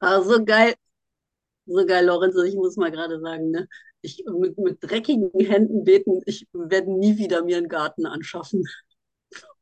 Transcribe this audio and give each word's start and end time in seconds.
Ah, 0.00 0.20
so 0.22 0.44
geil, 0.44 0.74
so 1.66 1.86
geil, 1.86 2.06
Lorenzo, 2.06 2.42
ich 2.44 2.54
muss 2.56 2.76
mal 2.76 2.90
gerade 2.90 3.20
sagen, 3.20 3.50
ne? 3.52 3.68
Ich 4.02 4.24
mit, 4.26 4.58
mit 4.58 4.78
dreckigen 4.82 5.30
Händen 5.40 5.84
beten, 5.84 6.22
ich 6.26 6.46
werde 6.52 6.92
nie 6.92 7.18
wieder 7.18 7.44
mir 7.44 7.58
einen 7.58 7.68
Garten 7.68 8.06
anschaffen. 8.06 8.64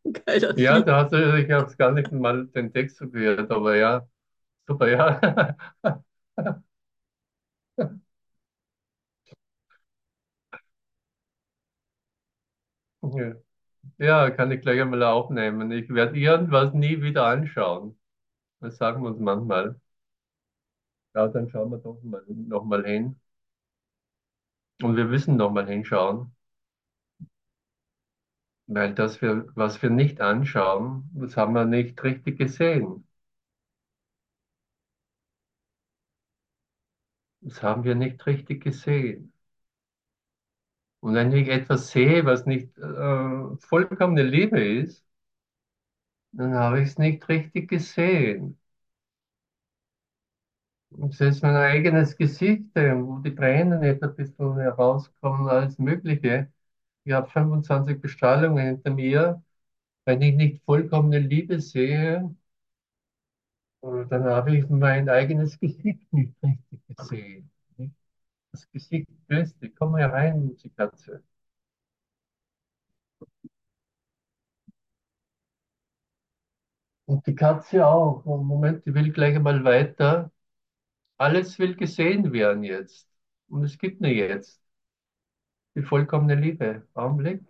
Geil, 0.27 0.41
das 0.41 0.57
Ja, 0.59 0.81
da 0.81 1.05
hast 1.05 1.13
du, 1.13 1.39
ich 1.39 1.51
habe 1.51 1.75
gar 1.77 1.93
nicht 1.93 2.11
mal 2.13 2.47
den 2.49 2.73
Text 2.73 2.97
so 2.99 3.09
gehört, 3.11 3.51
aber 3.51 3.77
ja, 3.77 4.07
super, 4.69 4.89
ja. 13.03 13.35
Ja, 13.99 14.31
kann 14.31 14.51
ich 14.53 14.63
gleich 14.63 14.81
einmal 14.81 15.03
aufnehmen. 15.05 15.71
Ich 15.73 15.89
werde 15.91 16.19
irgendwas 16.19 16.75
nie 16.75 17.03
wieder 17.03 17.27
anschauen. 17.27 17.99
Das 18.61 18.77
sagen 18.79 19.03
wir 19.03 19.11
uns 19.11 19.21
manchmal. 19.21 19.81
Ja, 21.17 21.27
dann 21.27 21.49
schauen 21.51 21.71
wir 21.73 21.79
doch 21.79 22.01
mal, 22.05 22.23
noch 22.29 22.65
hin. 22.85 23.17
Und 24.83 24.97
wir 24.97 25.05
müssen 25.05 25.37
noch 25.37 25.51
mal 25.53 25.67
hinschauen, 25.69 26.35
weil 28.69 28.95
das 28.95 29.21
wir, 29.23 29.47
was 29.57 29.83
wir 29.83 29.91
nicht 29.91 30.21
anschauen, 30.21 31.11
das 31.15 31.37
haben 31.37 31.55
wir 31.57 31.65
nicht 31.65 32.01
richtig 32.05 32.39
gesehen. 32.39 33.05
Das 37.41 37.63
haben 37.63 37.85
wir 37.85 37.95
nicht 37.95 38.27
richtig 38.27 38.63
gesehen. 38.63 39.33
Und 41.01 41.15
wenn 41.15 41.33
ich 41.33 41.49
etwas 41.49 41.89
sehe, 41.91 42.25
was 42.27 42.45
nicht 42.47 42.77
äh, 42.79 43.57
vollkommene 43.61 44.23
Liebe 44.23 44.61
ist, 44.61 45.07
dann 46.33 46.55
habe 46.55 46.81
ich 46.83 46.89
es 46.91 46.99
nicht 46.99 47.29
richtig 47.29 47.69
gesehen. 47.69 48.59
Das 50.99 51.21
ist 51.21 51.43
mein 51.43 51.55
eigenes 51.57 52.17
Gesicht, 52.17 52.75
äh, 52.77 52.95
wo 52.97 53.19
die 53.19 53.35
Tränen 53.35 53.81
nicht 53.81 54.03
ein 54.03 54.15
bisschen 54.17 54.57
herauskommen, 54.59 55.49
alles 55.49 55.79
Mögliche. 55.79 56.51
Ich 57.05 57.13
habe 57.13 57.31
25 57.31 58.01
Bestrahlungen 58.01 58.65
hinter 58.67 58.91
mir. 58.93 59.43
Wenn 60.07 60.23
ich 60.23 60.35
nicht 60.37 60.65
vollkommene 60.65 61.21
Liebe 61.21 61.61
sehe, 61.61 62.35
dann 64.11 64.25
habe 64.25 64.55
ich 64.57 64.69
mein 64.69 65.09
eigenes 65.09 65.59
Gesicht 65.59 66.13
nicht 66.13 66.35
richtig 66.43 66.81
gesehen. 66.89 67.51
Das 68.51 68.69
Gesicht 68.73 69.07
beste. 69.29 69.71
Komm 69.71 69.93
mal 69.93 70.05
rein, 70.05 70.45
Musikatze. 70.47 71.23
Und 77.07 77.27
die 77.27 77.35
Katze 77.35 77.85
auch. 77.87 78.25
Moment, 78.25 78.85
die 78.87 78.95
will 78.95 79.11
gleich 79.13 79.35
einmal 79.37 79.65
weiter. 79.65 80.31
Alles 81.19 81.59
will 81.59 81.77
gesehen 81.77 82.33
werden 82.33 82.63
jetzt. 82.65 83.07
Und 83.49 83.65
es 83.65 83.77
gibt 83.79 84.01
nur 84.01 84.11
jetzt 84.11 84.61
die 85.77 85.83
vollkommene 85.83 86.35
Liebe. 86.35 86.89
Augenblick. 86.95 87.41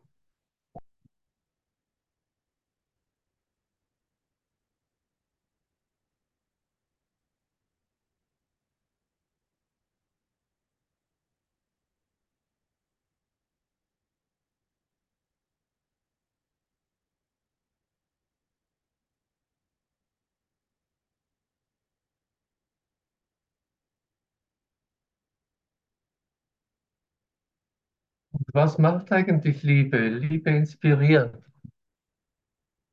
Was 28.56 28.76
macht 28.78 29.12
eigentlich 29.12 29.62
Liebe? 29.62 30.08
Liebe 30.08 30.48
inspiriert. 30.50 31.44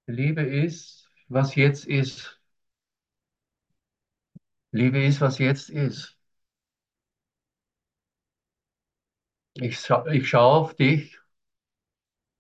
Liebe 0.08 0.44
ist, 0.44 1.10
was 1.28 1.56
jetzt 1.56 1.86
ist. 1.88 2.40
Liebe 4.74 5.02
ist, 5.02 5.22
was 5.22 5.38
jetzt 5.38 5.70
ist. 5.70 6.18
Ich, 9.56 9.80
scha 9.80 10.06
ich 10.12 10.30
schaue 10.30 10.54
auf 10.54 10.76
dich. 10.76 11.18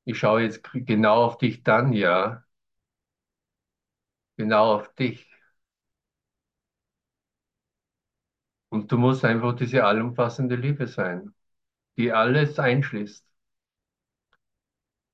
Ich 0.06 0.17
schaue 0.19 0.44
jetzt 0.44 0.62
genau 0.73 1.25
auf 1.25 1.38
dich 1.39 1.62
dann, 1.63 1.91
ja. 1.91 2.45
Genau 4.38 4.75
auf 4.75 4.94
dich. 4.95 5.28
Und 8.67 8.91
du 8.91 8.97
musst 8.97 9.23
einfach 9.23 9.56
diese 9.56 9.85
allumfassende 9.85 10.56
Liebe 10.57 10.85
sein, 10.88 11.33
die 11.98 12.12
alles 12.12 12.59
einschließt. 12.59 13.26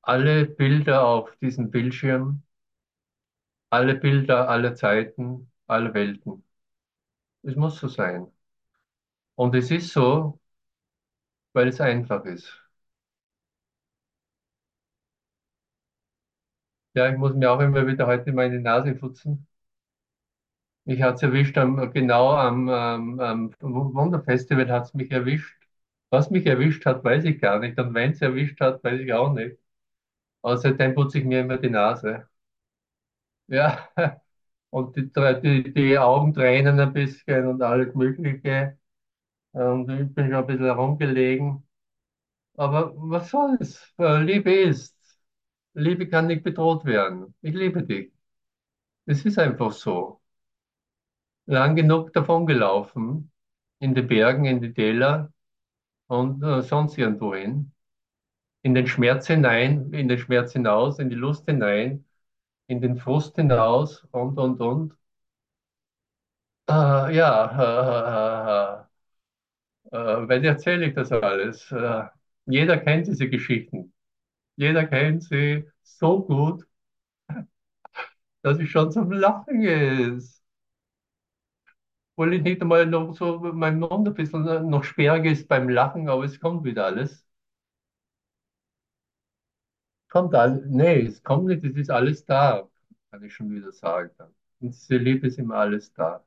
Alle 0.01 0.45
Bilder 0.45 1.05
auf 1.07 1.37
diesem 1.37 1.71
Bildschirm, 1.71 2.43
alle 3.71 3.95
Bilder 3.95 4.47
aller 4.49 4.75
Zeiten, 4.75 5.51
aller 5.67 5.93
Welten. 5.95 6.43
Es 7.43 7.55
muss 7.57 7.79
so 7.79 7.87
sein. 7.89 8.27
Und 9.35 9.55
es 9.55 9.71
ist 9.71 9.91
so, 9.91 10.39
weil 11.53 11.67
es 11.67 11.79
einfach 11.81 12.25
ist. 12.25 12.51
Ja, 16.93 17.09
ich 17.11 17.17
muss 17.17 17.33
mir 17.35 17.51
auch 17.51 17.59
immer 17.61 17.87
wieder 17.87 18.05
heute 18.07 18.31
meine 18.31 18.59
Nase 18.59 18.93
putzen. 18.95 19.47
Mich 20.83 21.01
hat's 21.01 21.23
erwischt, 21.23 21.57
am, 21.57 21.89
genau 21.93 22.31
am, 22.33 22.67
am, 22.69 23.19
am 23.21 23.51
Wunderfestival 23.61 24.69
hat's 24.69 24.93
mich 24.93 25.09
erwischt. 25.11 25.58
Was 26.11 26.29
mich 26.29 26.45
erwischt 26.45 26.85
hat, 26.85 27.03
weiß 27.03 27.23
ich 27.25 27.39
gar 27.41 27.59
nicht. 27.59 27.79
Und 27.79 27.93
wenn 27.95 28.11
es 28.11 28.21
erwischt 28.21 28.59
hat, 28.61 28.83
weiß 28.83 28.99
ich 29.01 29.13
auch 29.13 29.33
nicht. 29.33 29.57
Außerdem 30.43 30.95
putze 30.95 31.19
ich 31.19 31.25
mir 31.25 31.41
immer 31.41 31.57
die 31.57 31.69
Nase. 31.71 32.27
Ja, 33.47 33.89
und 34.69 34.95
die, 34.95 35.11
die, 35.41 35.73
die 35.73 35.97
Augen 35.99 36.33
tränen 36.33 36.79
ein 36.79 36.93
bisschen 36.93 37.47
und 37.47 37.61
alles 37.61 37.93
Mögliche. 37.95 38.77
Und 39.53 39.89
ich 39.89 40.13
bin 40.15 40.27
schon 40.27 40.35
ein 40.35 40.47
bisschen 40.47 40.65
herumgelegen. 40.65 41.67
Aber 42.57 42.93
was 42.97 43.29
soll's? 43.31 43.93
Äh, 43.99 44.23
Liebe 44.23 44.53
ist. 44.53 44.97
Liebe 45.73 46.09
kann 46.09 46.27
nicht 46.27 46.43
bedroht 46.43 46.85
werden. 46.85 47.35
Ich 47.41 47.53
liebe 47.55 47.83
dich. 47.83 48.13
Es 49.05 49.25
ist 49.25 49.39
einfach 49.39 49.73
so. 49.73 50.21
Lang 51.47 51.75
genug 51.75 52.13
davon 52.13 52.45
gelaufen, 52.45 53.29
in 53.79 53.93
die 53.93 54.01
Bergen, 54.03 54.45
in 54.45 54.61
die 54.61 54.73
Täler 54.73 55.33
und 56.09 56.43
äh, 56.43 56.63
sonst 56.63 56.99
irgendwohin. 56.99 57.73
In 58.63 58.75
den 58.75 58.87
Schmerz 58.87 59.27
hinein, 59.27 59.93
in 59.93 60.07
den 60.09 60.19
Schmerz 60.19 60.53
hinaus, 60.53 60.99
in 60.99 61.09
die 61.09 61.15
Lust 61.17 61.45
hinein, 61.47 62.05
in 62.67 62.81
den 62.81 62.97
Frust 62.97 63.35
hinaus 63.37 64.05
und, 64.11 64.37
und, 64.39 64.61
und. 64.61 64.95
Äh, 66.69 67.15
ja, 67.15 68.87
äh, 69.91 69.97
äh, 69.97 70.27
wenn 70.27 70.43
erzähle 70.43 70.87
ich 70.87 70.95
das 70.95 71.11
alles? 71.11 71.71
Äh, 71.71 72.03
jeder 72.45 72.77
kennt 72.77 73.07
diese 73.07 73.29
Geschichten. 73.29 73.93
Jeder 74.57 74.85
kennt 74.87 75.23
sie 75.23 75.65
so 75.83 76.23
gut, 76.25 76.65
dass 78.41 78.59
es 78.59 78.69
schon 78.69 78.91
zum 78.91 79.11
Lachen 79.11 79.63
ist. 79.63 80.38
Obwohl 82.19 82.33
ich 82.35 82.43
nicht 82.43 82.61
einmal 82.61 82.85
noch 82.85 83.15
so 83.15 83.39
mein 83.39 83.79
Mund 83.79 84.05
ein 84.05 84.13
bisschen 84.13 84.43
noch 84.69 84.83
sperrig 84.83 85.25
ist 85.25 85.47
beim 85.47 85.69
Lachen, 85.69 86.09
aber 86.09 86.25
es 86.25 86.37
kommt 86.39 86.65
wieder 86.65 86.85
alles. 86.85 87.25
Kommt 90.09 90.35
all, 90.35 90.63
nee, 90.67 91.05
es 91.05 91.23
kommt 91.23 91.45
nicht, 91.47 91.63
es 91.63 91.75
ist 91.75 91.89
alles 91.91 92.25
da, 92.25 92.67
kann 93.11 93.23
ich 93.23 93.33
schon 93.33 93.49
wieder 93.51 93.71
sagen. 93.71 94.11
Und 94.59 94.69
diese 94.75 94.97
Liebe 94.97 95.27
ist 95.27 95.37
immer 95.39 95.55
alles 95.55 95.93
da. 95.93 96.23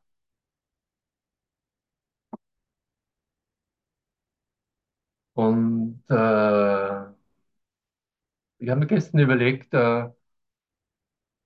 Und 5.35 6.03
äh, 6.09 7.13
ich 8.59 8.69
habe 8.71 8.81
mir 8.81 8.87
gestern 8.87 9.19
überlegt, 9.21 9.75
äh, 9.75 10.09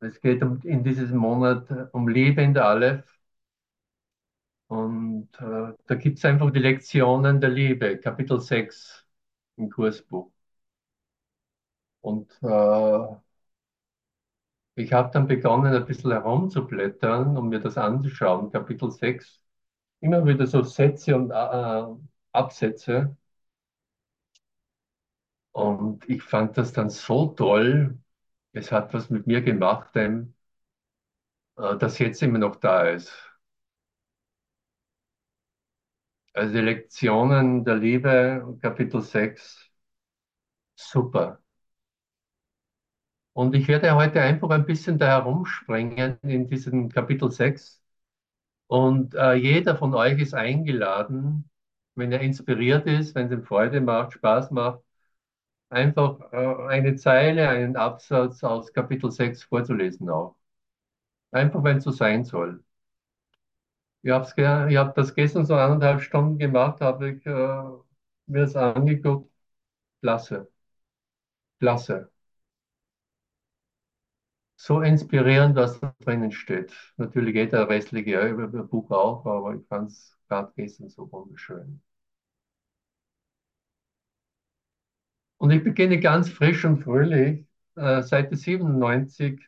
es 0.01 0.19
geht 0.23 0.43
um, 0.43 0.59
in 0.63 0.83
diesem 0.85 1.19
Monat 1.19 1.69
um 1.93 2.09
Liebe 2.09 2.41
in 2.43 2.55
der 2.55 2.65
Aleph. 2.67 3.16
Und 4.69 5.29
äh, 5.41 5.73
da 5.87 5.95
gibt 5.97 6.19
es 6.19 6.25
einfach 6.25 6.51
die 6.53 6.59
Lektionen 6.61 7.41
der 7.41 7.51
Liebe, 7.51 7.99
Kapitel 7.99 8.41
6 8.41 9.07
im 9.57 9.71
Kursbuch. 9.71 10.31
Und 12.01 12.31
äh, 12.43 13.17
ich 14.75 14.93
habe 14.93 15.11
dann 15.13 15.27
begonnen, 15.27 15.75
ein 15.75 15.87
bisschen 15.87 16.11
herumzublättern, 16.13 17.37
um 17.37 17.49
mir 17.49 17.61
das 17.61 17.77
anzuschauen, 17.79 18.51
Kapitel 18.53 18.91
6. 18.91 19.43
Immer 20.01 20.25
wieder 20.27 20.47
so 20.47 20.63
Sätze 20.63 21.17
und 21.17 21.31
äh, 21.31 21.85
Absätze. 22.33 23.17
Und 25.53 26.09
ich 26.09 26.23
fand 26.23 26.57
das 26.59 26.73
dann 26.73 26.89
so 26.91 27.27
toll. 27.29 27.99
Es 28.53 28.71
hat 28.73 28.95
was 28.95 29.11
mit 29.11 29.27
mir 29.27 29.43
gemacht, 29.43 29.95
denn, 29.95 30.35
äh, 31.57 31.77
das 31.79 31.99
jetzt 31.99 32.23
immer 32.23 32.39
noch 32.39 32.57
da 32.57 32.83
ist. 32.89 33.13
Also 36.37 36.61
Lektionen 36.61 37.65
der 37.65 37.75
Liebe, 37.77 38.59
Kapitel 38.63 39.03
6, 39.03 39.69
super. 40.77 41.39
Und 43.33 43.55
ich 43.55 43.69
werde 43.69 43.95
heute 43.95 44.21
einfach 44.23 44.51
ein 44.51 44.65
bisschen 44.67 44.99
da 44.99 45.09
herumspringen 45.09 46.19
in 46.23 46.49
diesem 46.49 46.89
Kapitel 46.91 47.31
6. 47.31 47.83
Und 48.69 49.15
äh, 49.15 49.35
jeder 49.35 49.77
von 49.77 49.95
euch 49.95 50.21
ist 50.21 50.35
eingeladen, 50.35 51.51
wenn 51.97 52.13
er 52.13 52.21
inspiriert 52.23 52.87
ist, 52.87 53.15
wenn 53.17 53.27
es 53.29 53.33
ihm 53.33 53.45
Freude 53.45 53.81
macht, 53.83 54.15
Spaß 54.15 54.51
macht, 54.53 54.81
einfach 55.71 56.21
äh, 56.33 56.37
eine 56.69 56.97
Zeile, 56.97 57.49
einen 57.51 57.77
Absatz 57.77 58.45
aus 58.45 58.73
Kapitel 58.75 59.11
6 59.13 59.45
vorzulesen 59.45 60.11
auch. 60.11 60.37
Einfach, 61.33 61.65
wenn 61.65 61.79
es 61.79 61.85
so 61.85 61.93
sein 61.93 62.25
soll. 62.27 62.65
Ich 64.07 64.13
habe 64.13 64.71
ich 64.71 64.77
hab 64.77 64.95
das 64.95 65.15
gestern 65.17 65.45
so 65.47 65.55
anderthalb 65.57 66.01
Stunden 66.01 66.39
gemacht, 66.39 66.81
habe 66.81 67.11
ich 67.11 67.27
äh, 67.27 67.31
mir 68.27 68.43
das 68.43 68.55
angeguckt. 68.57 69.31
Klasse, 70.03 70.49
klasse. 71.61 72.11
So 74.57 74.83
inspirierend, 74.83 75.57
was 75.57 75.81
da 75.81 75.95
drinnen 76.01 76.31
steht. 76.31 76.71
Natürlich 76.99 77.33
geht 77.33 77.53
der 77.53 77.69
restliche 77.71 78.21
über 78.29 78.47
das 78.49 78.69
Buch 78.69 78.91
auch, 78.91 79.25
aber 79.25 79.55
ich 79.55 79.67
fand 79.67 79.91
es 79.91 80.19
gerade 80.29 80.53
gestern 80.57 80.91
so 80.91 81.11
wunderschön. 81.11 81.81
Und 85.39 85.51
ich 85.51 85.63
beginne 85.65 85.99
ganz 86.01 86.29
frisch 86.31 86.65
und 86.65 86.83
fröhlich, 86.83 87.47
äh, 87.77 88.03
Seite 88.03 88.37
97, 88.37 89.41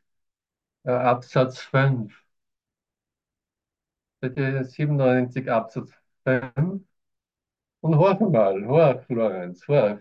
äh, 0.85 0.91
Absatz 0.93 1.61
5. 1.61 2.15
Seite 4.21 4.65
97, 4.65 5.51
Absatz 5.51 5.91
5. 6.25 6.83
Und 7.81 7.97
horch 7.99 8.21
mal, 8.21 8.67
horch, 8.67 9.05
Florenz, 9.07 9.67
horch. 9.69 10.01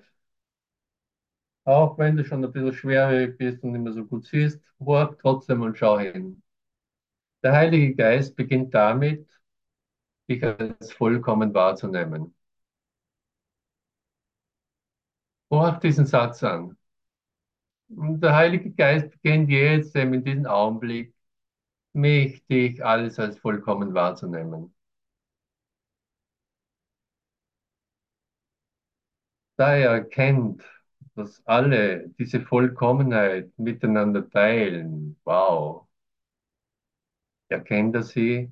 Auch 1.66 2.00
wenn 2.00 2.18
du 2.18 2.26
schon 2.26 2.44
ein 2.44 2.52
bisschen 2.52 2.74
schwerhörig 2.74 3.38
bist 3.38 3.62
und 3.64 3.74
nicht 3.74 3.82
mehr 3.84 3.94
so 3.94 4.04
gut 4.06 4.26
siehst, 4.26 4.60
horch 4.80 5.16
trotzdem 5.22 5.62
und 5.62 5.78
schau 5.78 6.00
hin. 6.00 6.42
Der 7.44 7.54
Heilige 7.54 7.96
Geist 7.96 8.36
beginnt 8.36 8.76
damit, 8.76 9.28
dich 10.30 10.42
als 10.44 10.94
vollkommen 10.94 11.54
wahrzunehmen. 11.54 12.34
Horch 15.52 15.80
diesen 15.80 16.06
Satz 16.06 16.42
an. 16.44 16.78
Und 17.90 18.22
der 18.22 18.34
Heilige 18.36 18.72
Geist 18.72 19.10
beginnt 19.12 19.50
jetzt 19.50 19.96
eben 19.96 20.14
in 20.14 20.24
diesem 20.24 20.46
Augenblick, 20.46 21.14
mächtig 21.98 22.86
alles 22.86 23.20
als 23.20 23.40
vollkommen 23.40 23.94
wahrzunehmen. 23.94 24.74
Da 29.56 29.76
er 29.76 29.92
erkennt, 29.92 30.64
dass 31.16 31.46
alle 31.46 32.10
diese 32.18 32.42
Vollkommenheit 32.42 33.52
miteinander 33.60 34.28
teilen, 34.30 35.20
wow, 35.26 35.88
erkennt 37.50 37.94
er 37.96 38.04
sie 38.04 38.52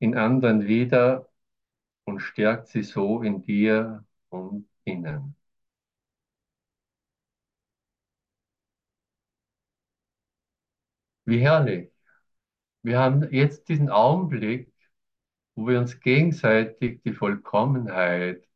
in 0.00 0.16
anderen 0.16 0.66
wieder 0.66 1.28
und 2.04 2.20
stärkt 2.20 2.68
sie 2.68 2.82
so 2.84 3.22
in 3.22 3.42
dir 3.42 4.04
und 4.30 4.68
innen. 4.84 5.36
Wie 11.26 11.40
herrlich. 11.40 11.93
Wir 12.84 13.00
haben 13.00 13.28
jetzt 13.32 13.68
diesen 13.68 13.90
Augenblick, 13.90 14.72
wo 15.56 15.66
wir 15.68 15.80
uns 15.80 16.00
gegenseitig 16.00 17.02
die 17.04 17.12
Vollkommenheit, 17.14 18.46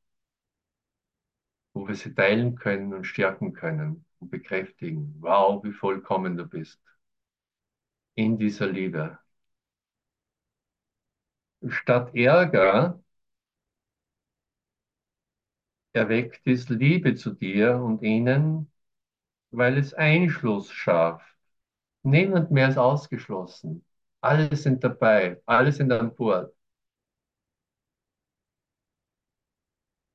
wo 1.73 1.89
wir 1.89 1.95
sie 1.95 2.15
teilen 2.15 2.57
können 2.57 2.93
und 2.93 3.05
stärken 3.05 3.55
können 3.55 4.05
und 4.21 4.31
bekräftigen. 4.31 5.15
Wow, 5.21 5.65
wie 5.65 5.73
vollkommen 5.73 6.37
du 6.37 6.45
bist. 6.47 6.79
In 8.17 8.37
dieser 8.39 8.67
Liebe. 8.67 9.19
Statt 11.69 12.15
Ärger 12.17 12.99
erweckt 15.93 16.47
es 16.47 16.69
Liebe 16.71 17.15
zu 17.15 17.33
dir 17.35 17.77
und 17.77 18.03
ihnen, 18.03 18.73
weil 19.53 19.79
es 19.79 19.95
Einschluss 19.95 20.73
schafft. 20.73 21.27
Niemand 22.05 22.51
mehr 22.53 22.69
ist 22.71 22.79
ausgeschlossen. 22.79 23.85
Alle 24.21 24.55
sind 24.57 24.85
dabei, 24.85 25.43
alle 25.47 25.73
sind 25.73 25.91
an 25.93 26.15
Bord. 26.15 26.55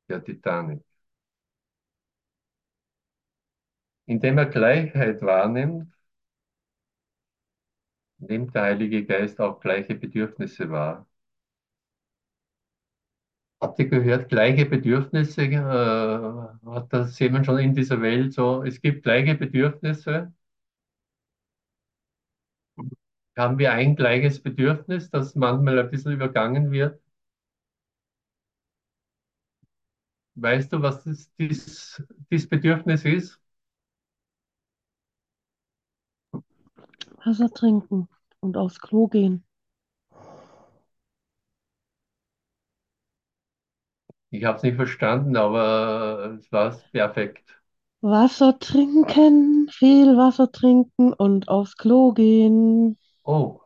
Der 0.08 0.24
Titanic. 0.24 0.82
Indem 4.06 4.38
er 4.38 4.46
Gleichheit 4.46 5.22
wahrnimmt, 5.22 5.92
nimmt 8.18 8.56
der 8.56 8.64
Heilige 8.64 9.06
Geist 9.06 9.40
auch 9.40 9.60
gleiche 9.60 9.94
Bedürfnisse 9.94 10.68
wahr. 10.72 11.06
Habt 13.62 13.80
ihr 13.80 13.88
gehört, 13.88 14.30
gleiche 14.30 14.66
Bedürfnisse? 14.66 15.42
Äh, 15.44 15.58
hat 16.70 16.92
das 16.94 17.18
jemand 17.20 17.46
schon 17.46 17.58
in 17.60 17.74
dieser 17.74 18.02
Welt 18.02 18.34
so? 18.34 18.64
Es 18.64 18.82
gibt 18.82 19.04
gleiche 19.04 19.36
Bedürfnisse. 19.36 20.34
Haben 23.38 23.60
wir 23.60 23.74
ein 23.74 23.96
gleiches 23.96 24.42
Bedürfnis, 24.42 25.12
das 25.12 25.36
manchmal 25.36 25.78
ein 25.78 25.92
bisschen 25.92 26.14
übergangen 26.14 26.72
wird? 26.72 27.00
Weißt 30.36 30.72
du, 30.74 30.82
was 30.82 31.04
das, 31.04 31.32
dies, 31.38 32.02
dieses 32.32 32.50
Bedürfnis 32.50 33.06
ist? 33.06 33.40
Wasser 37.26 37.50
trinken 37.50 38.08
und 38.40 38.56
aufs 38.56 38.80
Klo 38.80 39.08
gehen. 39.08 39.44
Ich 44.32 44.44
habe 44.46 44.58
es 44.58 44.64
nicht 44.64 44.76
verstanden, 44.76 45.38
aber 45.38 46.38
es 46.40 46.52
war 46.52 46.72
perfekt. 46.92 47.64
Wasser 48.04 48.60
trinken, 48.60 49.68
viel 49.72 50.16
Wasser 50.16 50.52
trinken 50.52 51.12
und 51.12 51.48
aufs 51.48 51.76
Klo 51.76 52.12
gehen. 52.14 53.00
Oh, 53.26 53.64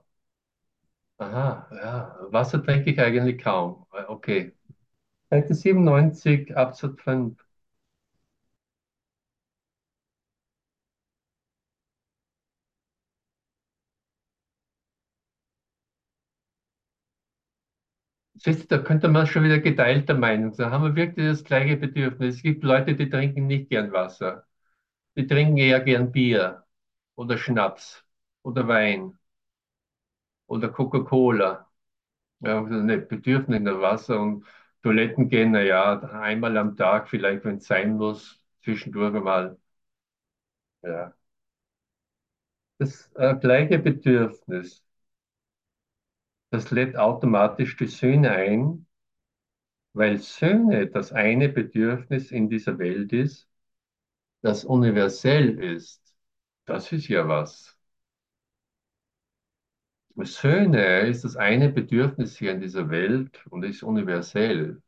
aha, 1.19 1.67
ja. 1.71 2.15
Wasser 2.31 2.63
trinke 2.63 2.89
ich 2.91 2.99
eigentlich 2.99 3.37
kaum. 3.43 3.85
Okay. 4.07 4.53
Seite 5.31 5.53
97, 5.55 6.55
Absatz 6.57 7.01
5. 7.01 7.37
Siehst 18.35 18.71
du, 18.71 18.77
da 18.77 18.83
könnte 18.83 19.07
man 19.09 19.27
schon 19.27 19.43
wieder 19.43 19.59
geteilter 19.59 20.13
Meinung 20.13 20.53
sein. 20.53 20.71
Haben 20.71 20.83
wir 20.85 20.95
wirklich 20.95 21.27
das 21.27 21.43
gleiche 21.43 21.75
Bedürfnis? 21.77 22.35
Es 22.37 22.41
gibt 22.43 22.63
Leute, 22.63 22.95
die 22.95 23.09
trinken 23.09 23.47
nicht 23.47 23.69
gern 23.69 23.91
Wasser. 23.91 24.45
Die 25.17 25.27
trinken 25.27 25.57
eher 25.57 25.81
gern 25.81 26.11
Bier 26.11 26.65
oder 27.15 27.37
Schnaps 27.37 28.05
oder 28.43 28.67
Wein 28.67 29.17
oder 30.47 30.69
Coca-Cola. 30.69 31.67
Ja, 32.41 32.59
also 32.61 32.75
nicht 32.75 33.09
Bedürfnis 33.09 33.61
nach 33.61 33.81
Wasser 33.81 34.19
und 34.21 34.45
Toiletten 34.83 35.29
gehen, 35.29 35.51
naja, 35.53 35.99
einmal 36.21 36.57
am 36.57 36.75
Tag 36.77 37.09
vielleicht, 37.09 37.45
wenn 37.45 37.57
es 37.57 37.67
sein 37.67 37.97
muss, 37.97 38.39
zwischendurch 38.63 39.15
einmal. 39.15 39.57
Ja. 40.81 41.15
Das 42.79 43.11
äh, 43.13 43.35
gleiche 43.35 43.77
Bedürfnis, 43.77 44.83
das 46.49 46.71
lädt 46.71 46.97
automatisch 46.97 47.77
die 47.77 47.87
Söhne 47.87 48.31
ein, 48.31 48.85
weil 49.93 50.17
Söhne 50.19 50.87
das 50.87 51.11
eine 51.11 51.49
Bedürfnis 51.49 52.31
in 52.31 52.49
dieser 52.49 52.77
Welt 52.79 53.11
ist, 53.13 53.49
das 54.41 54.65
universell 54.65 55.59
ist. 55.59 56.15
Das 56.65 56.91
ist 56.93 57.07
ja 57.09 57.27
was. 57.29 57.76
Söhne 60.25 61.07
ist 61.07 61.23
das 61.23 61.37
eine 61.37 61.69
Bedürfnis 61.69 62.37
hier 62.37 62.51
in 62.51 62.59
dieser 62.61 62.89
Welt 62.89 63.45
und 63.49 63.63
ist 63.63 63.83
universell. 63.83 64.81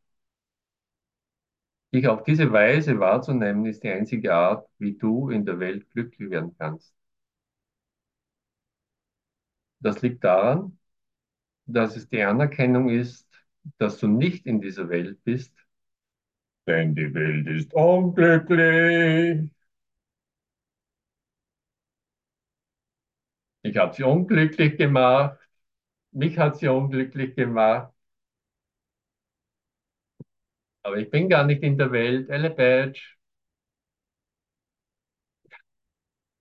Dich 1.94 2.08
auf 2.08 2.24
diese 2.24 2.52
Weise 2.52 3.00
wahrzunehmen, 3.00 3.68
ist 3.68 3.84
die 3.84 3.90
einzige 3.90 4.34
Art, 4.34 4.68
wie 4.80 4.94
du 4.98 5.30
in 5.30 5.46
der 5.46 5.60
Welt 5.60 5.88
glücklich 5.92 6.32
werden 6.32 6.56
kannst. 6.58 6.96
Das 9.80 10.02
liegt 10.02 10.24
daran, 10.24 10.78
dass 11.68 11.96
es 11.98 12.10
die 12.10 12.24
Anerkennung 12.24 12.90
ist, 12.90 13.30
dass 13.80 14.00
du 14.00 14.08
nicht 14.08 14.46
in 14.48 14.62
dieser 14.62 14.90
Welt 14.90 15.24
bist, 15.26 15.54
denn 16.68 16.96
die 16.96 17.14
Welt 17.14 17.48
ist 17.48 17.74
unglücklich. 17.74 19.52
Ich 23.62 23.78
habe 23.78 23.94
sie 23.96 24.04
unglücklich 24.04 24.78
gemacht. 24.78 25.38
Mich 26.12 26.38
hat 26.40 26.58
sie 26.58 26.68
unglücklich 26.70 27.36
gemacht. 27.36 27.94
Aber 30.84 30.98
ich 30.98 31.10
bin 31.10 31.30
gar 31.30 31.46
nicht 31.46 31.64
in 31.64 31.78
der 31.78 31.92
Welt. 31.94 32.30
Elle 32.30 32.50
Badge. 32.50 33.00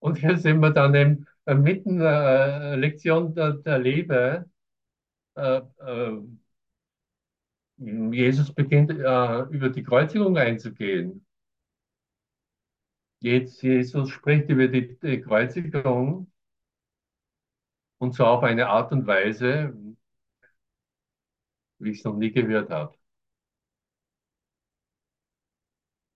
Und 0.01 0.19
hier 0.19 0.37
sind 0.39 0.61
wir 0.61 0.71
dann 0.71 0.95
eben 0.95 1.27
äh, 1.47 1.55
mitten 1.55 2.01
äh, 2.01 2.77
Lektion 2.77 3.35
der, 3.35 3.53
der 3.55 3.79
Liebe. 3.79 4.47
Äh, 5.37 5.63
äh, 5.81 6.21
Jesus 7.79 8.53
beginnt 8.55 8.91
äh, 8.91 9.41
über 9.51 9.71
die 9.71 9.83
Kreuzigung 9.83 10.37
einzugehen. 10.37 11.25
Jetzt, 13.21 13.63
Jesus 13.63 14.11
spricht 14.11 14.49
über 14.51 14.67
die, 14.69 14.99
die 14.99 15.21
Kreuzigung 15.21 16.31
und 17.99 18.15
zwar 18.15 18.29
auf 18.33 18.43
eine 18.45 18.69
Art 18.69 18.93
und 18.93 19.07
Weise, 19.07 19.75
wie 21.81 21.91
ich 21.91 21.99
es 21.99 22.05
noch 22.05 22.15
nie 22.17 22.31
gehört 22.33 22.71
habe. 22.71 22.95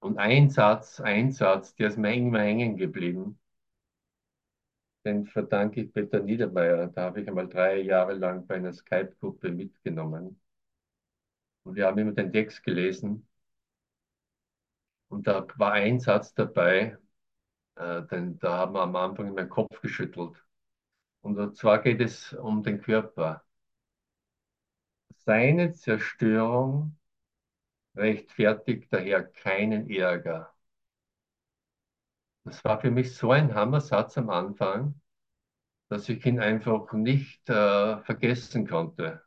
Und 0.00 0.18
ein 0.18 0.50
Satz, 0.50 1.00
ein 1.00 1.32
Satz, 1.32 1.74
der 1.76 1.88
ist 1.88 1.96
mir 1.96 2.12
immer 2.14 2.40
hängen 2.42 2.76
geblieben. 2.76 3.38
Den 5.04 5.26
verdanke 5.26 5.82
ich 5.82 5.92
Peter 5.92 6.18
Niedermeyer. 6.20 6.88
Da 6.88 7.02
habe 7.02 7.20
ich 7.20 7.28
einmal 7.28 7.48
drei 7.48 7.80
Jahre 7.82 8.14
lang 8.14 8.46
bei 8.48 8.56
einer 8.56 8.72
Skype-Gruppe 8.72 9.52
mitgenommen. 9.52 10.40
Und 11.64 11.74
wir 11.76 11.86
haben 11.86 11.98
immer 11.98 12.12
den 12.12 12.32
Text 12.32 12.62
gelesen. 12.62 13.26
Und 15.08 15.26
da 15.28 15.46
war 15.56 15.72
ein 15.74 16.00
Satz 16.00 16.34
dabei, 16.34 16.96
äh, 17.76 18.02
denn 18.10 18.38
da 18.40 18.58
haben 18.58 18.74
wir 18.74 18.82
am 18.82 18.96
Anfang 18.96 19.34
meinen 19.34 19.48
Kopf 19.50 19.80
geschüttelt. 19.82 20.36
Und 21.22 21.56
zwar 21.56 21.80
geht 21.82 22.00
es 22.00 22.32
um 22.32 22.62
den 22.62 22.80
Körper. 22.80 23.42
Seine 25.24 25.72
Zerstörung 25.72 26.98
rechtfertigt 27.96 28.92
daher 28.92 29.24
keinen 29.24 29.88
Ärger. 29.90 30.52
Das 32.44 32.64
war 32.64 32.80
für 32.80 32.90
mich 32.92 33.16
so 33.16 33.32
ein 33.32 33.54
Hammersatz 33.54 34.16
am 34.18 34.30
Anfang, 34.30 35.00
dass 35.88 36.08
ich 36.08 36.24
ihn 36.26 36.40
einfach 36.40 36.92
nicht 36.92 37.48
äh, 37.50 37.98
vergessen 38.02 38.66
konnte. 38.68 39.22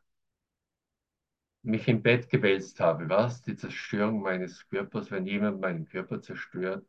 Mich 1.62 1.86
im 1.88 2.02
Bett 2.02 2.30
gewälzt 2.30 2.80
habe. 2.80 3.10
Was? 3.10 3.42
Die 3.42 3.56
Zerstörung 3.56 4.22
meines 4.22 4.66
Körpers, 4.70 5.10
wenn 5.10 5.26
jemand 5.26 5.60
meinen 5.60 5.86
Körper 5.86 6.22
zerstört, 6.22 6.86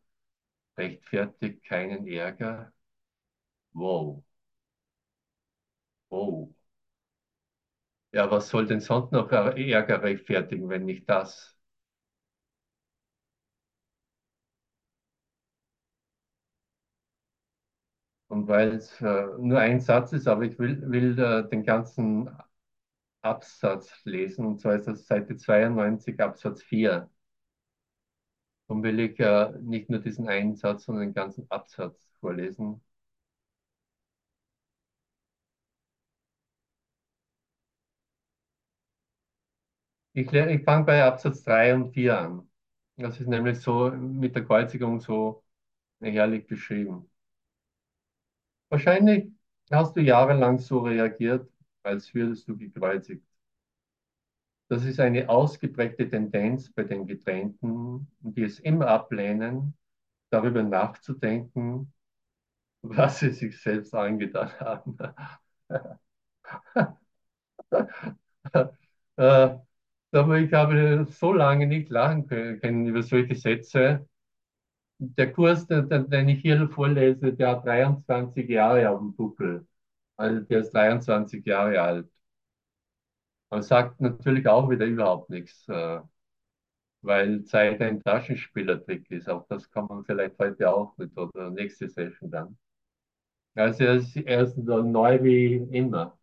rechtfertigt 0.78 1.64
keinen 1.66 2.08
Ärger. 2.08 2.74
Wow. 3.74 4.27
Wow. 6.10 6.50
Ja, 8.12 8.30
was 8.32 8.50
soll 8.50 8.66
denn 8.68 8.82
sonst 8.82 9.12
noch 9.14 9.32
Ärger 9.32 10.02
rechtfertigen, 10.04 10.68
wenn 10.70 10.84
nicht 10.86 11.10
das? 11.10 11.58
Und 18.30 18.48
weil 18.48 18.70
es 18.76 19.00
äh, 19.02 19.26
nur 19.40 19.60
ein 19.60 19.80
Satz 19.82 20.14
ist, 20.14 20.28
aber 20.28 20.44
ich 20.44 20.58
will, 20.60 20.82
will 20.92 21.18
äh, 21.20 21.48
den 21.50 21.64
ganzen 21.64 22.30
Absatz 23.22 23.92
lesen, 24.06 24.46
und 24.46 24.62
zwar 24.62 24.76
ist 24.76 24.88
das 24.88 25.08
Seite 25.08 25.38
92, 25.38 26.20
Absatz 26.22 26.64
4. 26.64 27.10
Und 28.68 28.82
will 28.84 29.00
ich 29.02 29.20
äh, 29.20 29.52
nicht 29.62 29.90
nur 29.90 30.00
diesen 30.00 30.28
einen 30.30 30.56
Satz, 30.56 30.86
sondern 30.86 31.08
den 31.08 31.14
ganzen 31.14 31.50
Absatz 31.52 32.10
vorlesen. 32.22 32.82
Ich, 40.18 40.32
ich 40.34 40.64
fange 40.64 40.84
bei 40.86 41.04
Absatz 41.04 41.44
3 41.44 41.74
und 41.76 41.94
4 41.94 42.18
an. 42.20 42.50
Das 42.98 43.20
ist 43.22 43.28
nämlich 43.28 43.60
so 43.60 43.92
mit 43.92 44.36
der 44.36 44.44
Kreuzigung 44.46 45.00
so 45.00 45.44
herrlich 46.02 46.48
beschrieben. 46.48 47.10
Wahrscheinlich 48.70 49.30
hast 49.72 49.98
du 49.98 50.02
jahrelang 50.02 50.58
so 50.60 50.80
reagiert, 50.80 51.50
als 51.84 52.14
würdest 52.14 52.48
du 52.48 52.58
gekreuzigt. 52.58 53.26
Das 54.70 54.84
ist 54.86 55.00
eine 55.00 55.30
ausgeprägte 55.30 56.10
Tendenz 56.10 56.70
bei 56.72 56.84
den 56.84 57.06
Getrennten, 57.08 58.08
die 58.20 58.44
es 58.44 58.60
immer 58.60 58.88
ablehnen, 58.88 59.74
darüber 60.32 60.64
nachzudenken, 60.64 61.94
was 62.84 63.20
sie 63.20 63.32
sich 63.32 63.62
selbst 63.62 63.96
angetan 63.96 64.52
haben. 64.62 64.98
aber 70.12 70.40
ich 70.40 70.52
habe 70.54 71.06
so 71.10 71.34
lange 71.34 71.68
nicht 71.68 71.90
lachen 71.90 72.28
können 72.28 72.88
über 72.88 73.04
solche 73.04 73.36
Sätze. 73.36 74.08
Der 75.00 75.34
Kurs, 75.34 75.68
den, 75.68 75.90
den 76.10 76.30
ich 76.30 76.42
hier 76.42 76.70
vorlese, 76.70 77.34
der 77.34 77.50
hat 77.52 77.66
23 77.66 78.50
Jahre 78.50 78.90
auf 78.90 79.00
dem 79.00 79.16
Buckel. 79.16 79.68
Also 80.18 80.42
der 80.42 80.60
ist 80.62 80.72
23 80.74 81.46
Jahre 81.46 81.82
alt. 81.82 82.10
Aber 83.50 83.62
sagt 83.62 84.00
natürlich 84.02 84.48
auch 84.48 84.70
wieder 84.70 84.86
überhaupt 84.86 85.30
nichts, 85.30 85.68
äh, 85.70 86.00
weil 87.02 87.44
Zeit 87.46 87.82
ein 87.82 88.04
Taschenspielertrick 88.04 89.10
ist. 89.12 89.28
Auch 89.30 89.48
das 89.48 89.70
kann 89.72 89.86
man 89.88 90.04
vielleicht 90.06 90.38
heute 90.40 90.72
auch 90.74 90.96
mit 90.98 91.18
oder 91.18 91.50
nächste 91.52 91.90
Session 91.90 92.30
dann. 92.32 92.58
Also 93.56 93.84
er 93.86 93.96
ist, 93.96 94.16
er 94.18 94.44
ist 94.44 94.58
neu 94.58 95.24
wie 95.24 95.56
immer. 95.72 96.17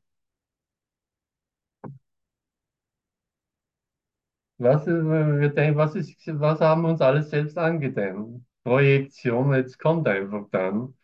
Was, 4.58 4.86
ist, 4.86 5.04
wir 5.04 5.48
denken, 5.50 5.76
was, 5.78 5.94
ist, 5.96 6.16
was 6.40 6.60
haben 6.60 6.82
wir 6.82 6.88
uns 6.90 7.00
alles 7.00 7.30
selbst 7.30 7.58
angetan? 7.58 8.46
Projektion, 8.62 9.52
jetzt 9.54 9.78
kommt 9.78 10.06
einfach 10.08 10.48
dann 10.50 10.94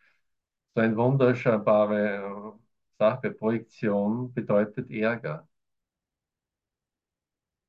so 0.74 0.80
eine 0.82 0.96
wunderbare 0.96 2.58
Sache. 2.98 3.30
Projektion 3.32 4.32
bedeutet 4.34 4.90
Ärger. 4.90 5.48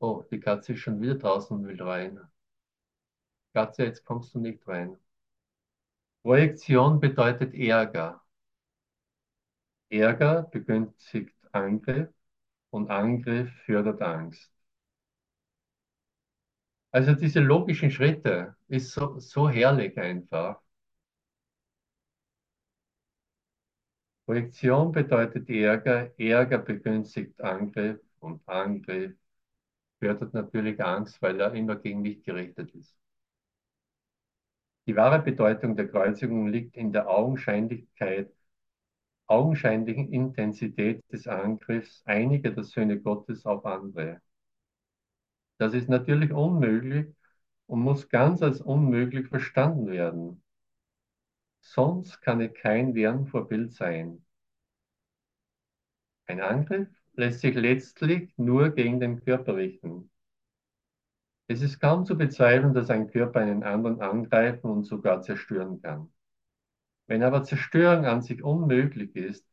Oh, 0.02 0.24
die 0.30 0.40
Katze 0.42 0.74
ist 0.74 0.80
schon 0.82 1.00
wieder 1.00 1.16
draußen 1.16 1.56
und 1.58 1.66
will 1.66 1.82
rein. 1.82 2.20
Katze, 3.54 3.86
jetzt 3.86 4.04
kommst 4.04 4.36
du 4.36 4.40
nicht 4.40 4.68
rein. 4.68 4.98
Projektion 6.24 7.00
bedeutet 7.00 7.54
Ärger. 7.54 8.24
Ärger 9.92 10.42
begünstigt 10.42 11.36
Angriff 11.52 12.10
und 12.72 12.90
Angriff 12.90 13.52
fördert 13.66 14.02
Angst. 14.02 14.52
Also 16.92 17.14
diese 17.16 17.40
logischen 17.42 17.92
Schritte 17.92 18.56
ist 18.70 18.92
so, 18.92 19.20
so 19.20 19.50
herrlich 19.50 19.98
einfach. 19.98 20.62
Projektion 24.26 24.92
bedeutet 24.92 25.48
Ärger, 25.50 26.12
Ärger 26.18 26.58
begünstigt 26.58 27.40
Angriff 27.42 28.00
und 28.20 28.42
Angriff 28.48 29.14
fördert 30.00 30.34
natürlich 30.34 30.84
Angst, 30.84 31.22
weil 31.22 31.40
er 31.42 31.54
immer 31.54 31.76
gegen 31.78 32.02
mich 32.02 32.24
gerichtet 32.24 32.74
ist. 32.76 32.98
Die 34.86 34.96
wahre 34.96 35.20
Bedeutung 35.24 35.76
der 35.76 35.88
Kreuzigung 35.90 36.48
liegt 36.48 36.78
in 36.78 36.92
der 36.94 37.10
Augenscheinlichkeit, 37.10 38.32
augenscheinlichen 39.28 40.14
Intensität 40.14 41.04
des 41.12 41.28
Angriffs 41.28 42.04
einiger 42.06 42.52
der 42.52 42.64
Söhne 42.64 43.00
Gottes 43.00 43.46
auf 43.46 43.66
andere. 43.66 44.22
Das 45.62 45.76
ist 45.76 45.90
natürlich 45.90 46.32
unmöglich 46.32 47.06
und 47.68 47.82
muss 47.82 48.10
ganz 48.10 48.42
als 48.42 48.62
unmöglich 48.62 49.28
verstanden 49.28 49.86
werden. 49.92 50.44
Sonst 51.60 52.20
kann 52.20 52.42
es 52.42 52.52
kein 52.56 52.96
Lernvorbild 52.96 53.72
sein. 53.72 54.26
Ein 56.26 56.42
Angriff 56.42 56.88
lässt 57.14 57.42
sich 57.42 57.54
letztlich 57.54 58.34
nur 58.38 58.72
gegen 58.72 59.00
den 59.00 59.24
Körper 59.24 59.56
richten. 59.56 60.10
Es 61.46 61.62
ist 61.62 61.80
kaum 61.80 62.06
zu 62.06 62.18
bezweifeln, 62.18 62.74
dass 62.74 62.90
ein 62.90 63.12
Körper 63.12 63.42
einen 63.42 63.62
anderen 63.62 64.02
angreifen 64.02 64.68
und 64.68 64.86
sogar 64.86 65.22
zerstören 65.22 65.80
kann. 65.84 66.12
Wenn 67.06 67.22
aber 67.22 67.44
Zerstörung 67.44 68.08
an 68.08 68.24
sich 68.24 68.42
unmöglich 68.42 69.16
ist, 69.16 69.46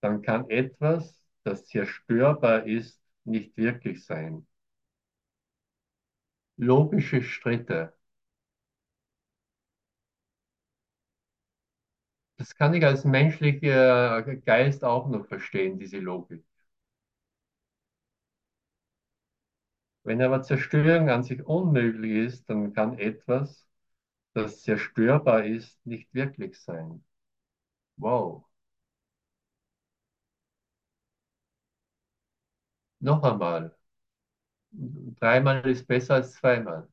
dann 0.00 0.22
kann 0.22 0.48
etwas, 0.48 1.22
das 1.42 1.66
zerstörbar 1.66 2.66
ist, 2.66 2.98
nicht 3.24 3.58
wirklich 3.58 4.06
sein 4.06 4.46
logische 6.56 7.22
Schritte. 7.22 7.92
Das 12.36 12.54
kann 12.54 12.74
ich 12.74 12.84
als 12.84 13.04
menschlicher 13.04 14.22
Geist 14.46 14.84
auch 14.84 15.08
noch 15.08 15.26
verstehen, 15.26 15.78
diese 15.80 15.98
Logik. 15.98 16.44
Wenn 20.02 20.22
aber 20.22 20.40
Zerstörung 20.42 21.10
an 21.10 21.24
sich 21.24 21.44
unmöglich 21.44 22.12
ist, 22.12 22.48
dann 22.48 22.72
kann 22.72 22.98
etwas, 22.98 23.66
das 24.34 24.62
zerstörbar 24.62 25.44
ist, 25.46 25.84
nicht 25.86 26.14
wirklich 26.14 26.58
sein. 26.60 27.04
Wow. 27.98 28.46
Noch 33.00 33.22
einmal. 33.22 33.76
Dreimal 35.18 35.66
ist 35.70 35.86
besser 35.86 36.14
als 36.16 36.34
zweimal. 36.34 36.86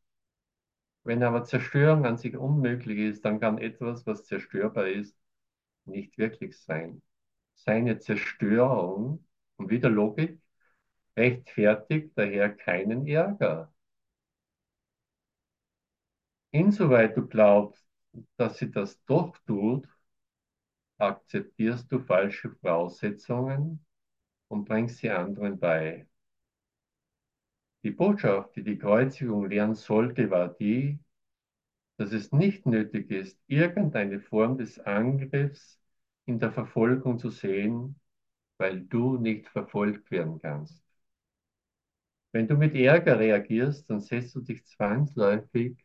Wenn 1.04 1.22
aber 1.22 1.44
Zerstörung 1.44 2.06
an 2.08 2.18
sich 2.18 2.36
unmöglich 2.36 2.98
ist, 2.98 3.24
dann 3.26 3.40
kann 3.40 3.60
etwas, 3.60 4.06
was 4.08 4.26
zerstörbar 4.26 4.88
ist, 4.88 5.16
nicht 5.86 6.18
wirklich 6.18 6.60
sein. 6.60 7.02
Seine 7.56 8.00
Zerstörung, 8.00 9.26
und 9.58 9.70
wieder 9.70 9.90
Logik, 9.90 10.42
rechtfertigt 11.18 12.12
daher 12.18 12.50
keinen 12.56 13.08
Ärger. 13.08 13.74
Insoweit 16.52 17.18
du 17.18 17.28
glaubst, 17.28 17.86
dass 18.38 18.58
sie 18.58 18.72
das 18.72 19.04
doch 19.06 19.38
tut, 19.46 19.86
akzeptierst 21.00 21.92
du 21.92 22.00
falsche 22.00 22.50
Voraussetzungen 22.62 23.86
und 24.50 24.66
bringst 24.66 25.00
sie 25.00 25.10
anderen 25.12 25.60
bei. 25.60 26.08
Die 27.84 27.92
Botschaft, 27.92 28.56
die 28.56 28.64
die 28.64 28.80
Kreuzigung 28.80 29.48
lernen 29.48 29.76
sollte, 29.76 30.32
war 30.32 30.50
die, 30.50 30.98
dass 31.98 32.12
es 32.12 32.32
nicht 32.34 32.66
nötig 32.66 33.10
ist, 33.12 33.40
irgendeine 33.48 34.20
Form 34.20 34.58
des 34.58 34.80
Angriffs 34.80 35.80
in 36.26 36.40
der 36.40 36.52
Verfolgung 36.52 37.20
zu 37.20 37.30
sehen, 37.30 38.00
weil 38.58 38.82
du 38.82 39.18
nicht 39.18 39.50
verfolgt 39.50 40.12
werden 40.12 40.40
kannst. 40.42 40.84
Wenn 42.34 42.46
du 42.50 42.56
mit 42.58 42.76
Ärger 42.76 43.20
reagierst, 43.20 43.90
dann 43.90 44.02
setzt 44.02 44.36
du 44.36 44.42
dich 44.42 44.66
zwangsläufig 44.66 45.78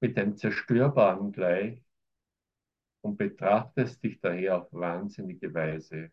mit 0.00 0.16
dem 0.16 0.36
Zerstörbaren 0.36 1.32
gleich 1.32 1.82
und 3.00 3.16
betrachtest 3.16 4.02
dich 4.02 4.20
daher 4.20 4.58
auf 4.62 4.68
wahnsinnige 4.72 5.54
Weise. 5.54 6.10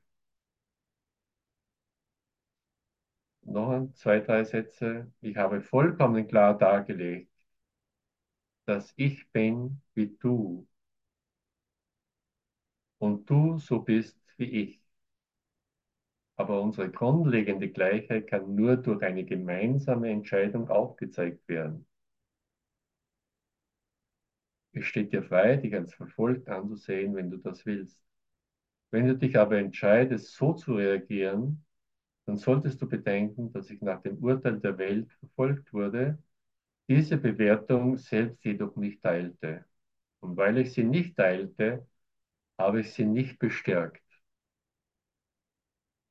Noch 3.45 3.89
zwei, 3.93 4.19
drei 4.19 4.43
Sätze. 4.43 5.09
Ich 5.21 5.37
habe 5.37 5.61
vollkommen 5.61 6.27
klar 6.27 6.57
dargelegt, 6.57 7.31
dass 8.65 8.91
ich 8.97 9.31
bin 9.31 9.81
wie 9.93 10.17
du 10.19 10.67
und 12.97 13.29
du 13.29 13.59
so 13.59 13.79
bist 13.81 14.17
wie 14.37 14.45
ich. 14.45 14.81
Aber 16.35 16.61
unsere 16.61 16.91
grundlegende 16.91 17.69
Gleichheit 17.71 18.27
kann 18.27 18.53
nur 18.53 18.77
durch 18.77 19.01
eine 19.01 19.25
gemeinsame 19.25 20.11
Entscheidung 20.11 20.69
aufgezeigt 20.69 21.47
werden. 21.47 21.87
Es 24.71 24.85
steht 24.85 25.11
dir 25.13 25.23
frei, 25.23 25.55
dich 25.57 25.73
als 25.73 25.95
verfolgt 25.95 26.47
anzusehen, 26.47 27.15
wenn 27.15 27.31
du 27.31 27.37
das 27.37 27.65
willst. 27.65 27.99
Wenn 28.91 29.07
du 29.07 29.17
dich 29.17 29.37
aber 29.37 29.57
entscheidest, 29.59 30.33
so 30.35 30.53
zu 30.53 30.75
reagieren, 30.75 31.65
dann 32.25 32.37
solltest 32.37 32.81
du 32.81 32.87
bedenken, 32.89 33.51
dass 33.53 33.69
ich 33.69 33.81
nach 33.81 34.01
dem 34.01 34.17
Urteil 34.23 34.59
der 34.59 34.77
Welt 34.77 35.11
verfolgt 35.19 35.73
wurde, 35.73 36.17
diese 36.89 37.17
Bewertung 37.17 37.97
selbst 37.97 38.43
jedoch 38.45 38.75
nicht 38.77 39.03
teilte. 39.03 39.65
Und 40.21 40.37
weil 40.37 40.57
ich 40.59 40.73
sie 40.73 40.83
nicht 40.85 41.17
teilte, 41.17 41.87
habe 42.59 42.81
ich 42.81 42.93
sie 42.93 43.05
nicht 43.05 43.39
bestärkt. 43.39 44.03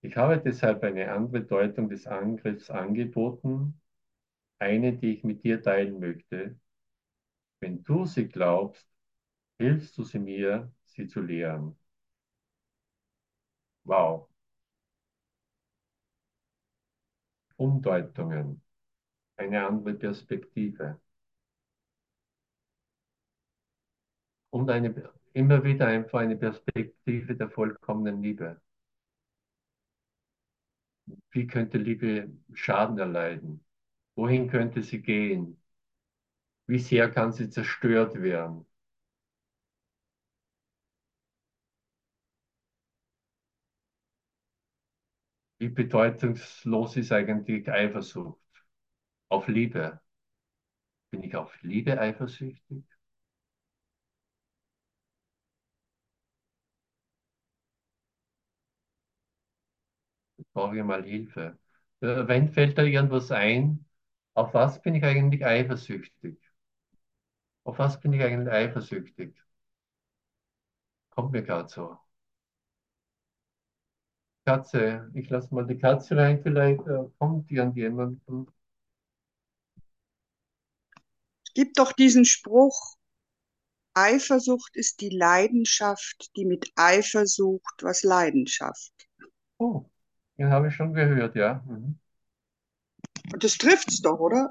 Ich 0.00 0.16
habe 0.16 0.38
deshalb 0.38 0.84
eine 0.84 1.10
andere 1.10 1.40
Deutung 1.42 1.88
des 1.88 2.06
Angriffs 2.06 2.70
angeboten, 2.70 3.80
eine, 4.60 4.96
die 4.96 5.14
ich 5.14 5.24
mit 5.24 5.44
dir 5.44 5.62
teilen 5.62 6.00
möchte, 6.00 6.58
wenn 7.60 7.82
du 7.84 8.04
sie 8.04 8.28
glaubst, 8.28 8.86
hilfst 9.58 9.98
du 9.98 10.04
sie 10.04 10.18
mir, 10.20 10.72
sie 10.86 11.06
zu 11.08 11.20
lehren. 11.22 11.76
Wow. 13.84 14.28
Umdeutungen, 17.62 18.62
eine 19.36 19.66
andere 19.66 19.94
Perspektive. 19.94 21.00
Und 24.50 24.70
eine, 24.70 24.94
immer 25.32 25.64
wieder 25.64 25.88
einfach 25.88 26.20
eine 26.20 26.36
Perspektive 26.36 27.34
der 27.34 27.50
vollkommenen 27.50 28.22
Liebe. 28.22 28.60
Wie 31.32 31.46
könnte 31.48 31.78
Liebe 31.78 32.30
Schaden 32.54 32.96
erleiden? 32.98 33.64
Wohin 34.16 34.48
könnte 34.48 34.82
sie 34.82 35.02
gehen? 35.02 35.60
Wie 36.66 36.80
sehr 36.80 37.08
kann 37.08 37.32
sie 37.32 37.50
zerstört 37.50 38.20
werden? 38.20 38.66
Wie 45.62 45.70
bedeutungslos 45.70 46.96
ist 46.98 47.10
eigentlich 47.10 47.66
Eifersucht? 47.70 48.38
Auf 49.28 49.48
Liebe. 49.48 50.00
Bin 51.12 51.22
ich 51.22 51.36
auf 51.36 51.56
Liebe 51.62 52.00
eifersüchtig? 52.00 52.82
Brauche 60.54 60.76
ich 60.78 60.82
mal 60.84 61.04
Hilfe? 61.04 61.58
Äh, 62.00 62.26
wenn 62.28 62.48
fällt 62.48 62.78
da 62.78 62.82
irgendwas 62.82 63.30
ein? 63.30 63.84
Auf 64.34 64.54
was 64.54 64.80
bin 64.82 64.94
ich 64.94 65.04
eigentlich 65.04 65.44
eifersüchtig? 65.44 66.38
Auf 67.64 67.80
was 67.80 67.98
bin 67.98 68.12
ich 68.12 68.22
eigentlich 68.22 68.52
eifersüchtig? 68.54 69.34
Kommt 71.10 71.30
mir 71.32 71.42
gerade 71.44 71.68
so. 71.68 71.98
Katze, 74.44 75.10
ich 75.14 75.28
lasse 75.30 75.54
mal 75.54 75.66
die 75.66 75.78
Katze 75.78 76.16
rein, 76.16 76.42
vielleicht 76.42 76.86
äh, 76.86 77.04
kommt 77.18 77.48
die 77.50 77.60
an 77.60 77.74
jemanden. 77.74 78.46
Es 81.44 81.54
gibt 81.54 81.78
doch 81.78 81.92
diesen 81.92 82.24
Spruch, 82.24 82.96
Eifersucht 83.94 84.74
ist 84.74 85.00
die 85.00 85.10
Leidenschaft, 85.10 86.30
die 86.36 86.44
mit 86.44 86.72
Eifersucht 86.76 87.82
was 87.82 88.02
Leidenschaft. 88.02 88.92
Oh, 89.58 89.84
den 90.38 90.48
habe 90.48 90.68
ich 90.68 90.74
schon 90.74 90.94
gehört, 90.94 91.36
ja. 91.36 91.62
Mhm. 91.66 91.98
Und 93.32 93.44
das 93.44 93.58
trifft's 93.58 94.00
doch, 94.00 94.18
oder? 94.18 94.48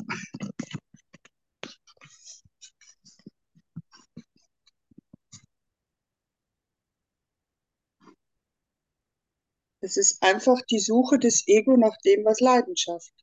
Es 9.81 9.95
ist 9.95 10.23
einfach 10.23 10.59
die 10.71 10.79
Suche 10.79 11.19
des 11.19 11.43
Ego 11.47 11.77
nach 11.77 11.95
dem, 12.03 12.25
was 12.25 12.39
Leidenschaft. 12.39 13.13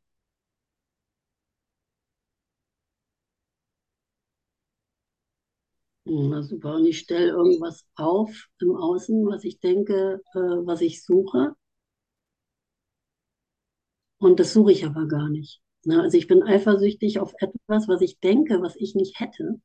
Na 6.07 6.42
super. 6.42 6.75
Und 6.75 6.87
ich 6.87 6.99
stelle 6.99 7.29
irgendwas 7.29 7.85
auf 7.94 8.49
im 8.61 8.75
Außen, 8.75 9.25
was 9.29 9.44
ich 9.44 9.61
denke, 9.61 10.21
äh, 10.35 10.38
was 10.38 10.81
ich 10.81 11.05
suche. 11.05 11.55
Und 14.18 14.38
das 14.38 14.53
suche 14.53 14.71
ich 14.71 14.85
aber 14.87 15.09
gar 15.09 15.29
nicht. 15.29 15.61
Ne? 15.85 16.01
Also 16.01 16.18
ich 16.18 16.29
bin 16.29 16.42
eifersüchtig 16.44 17.18
auf 17.18 17.33
etwas, 17.40 17.88
was 17.88 18.01
ich 18.01 18.21
denke, 18.21 18.62
was 18.62 18.77
ich 18.77 18.94
nicht 18.94 19.18
hätte. 19.18 19.61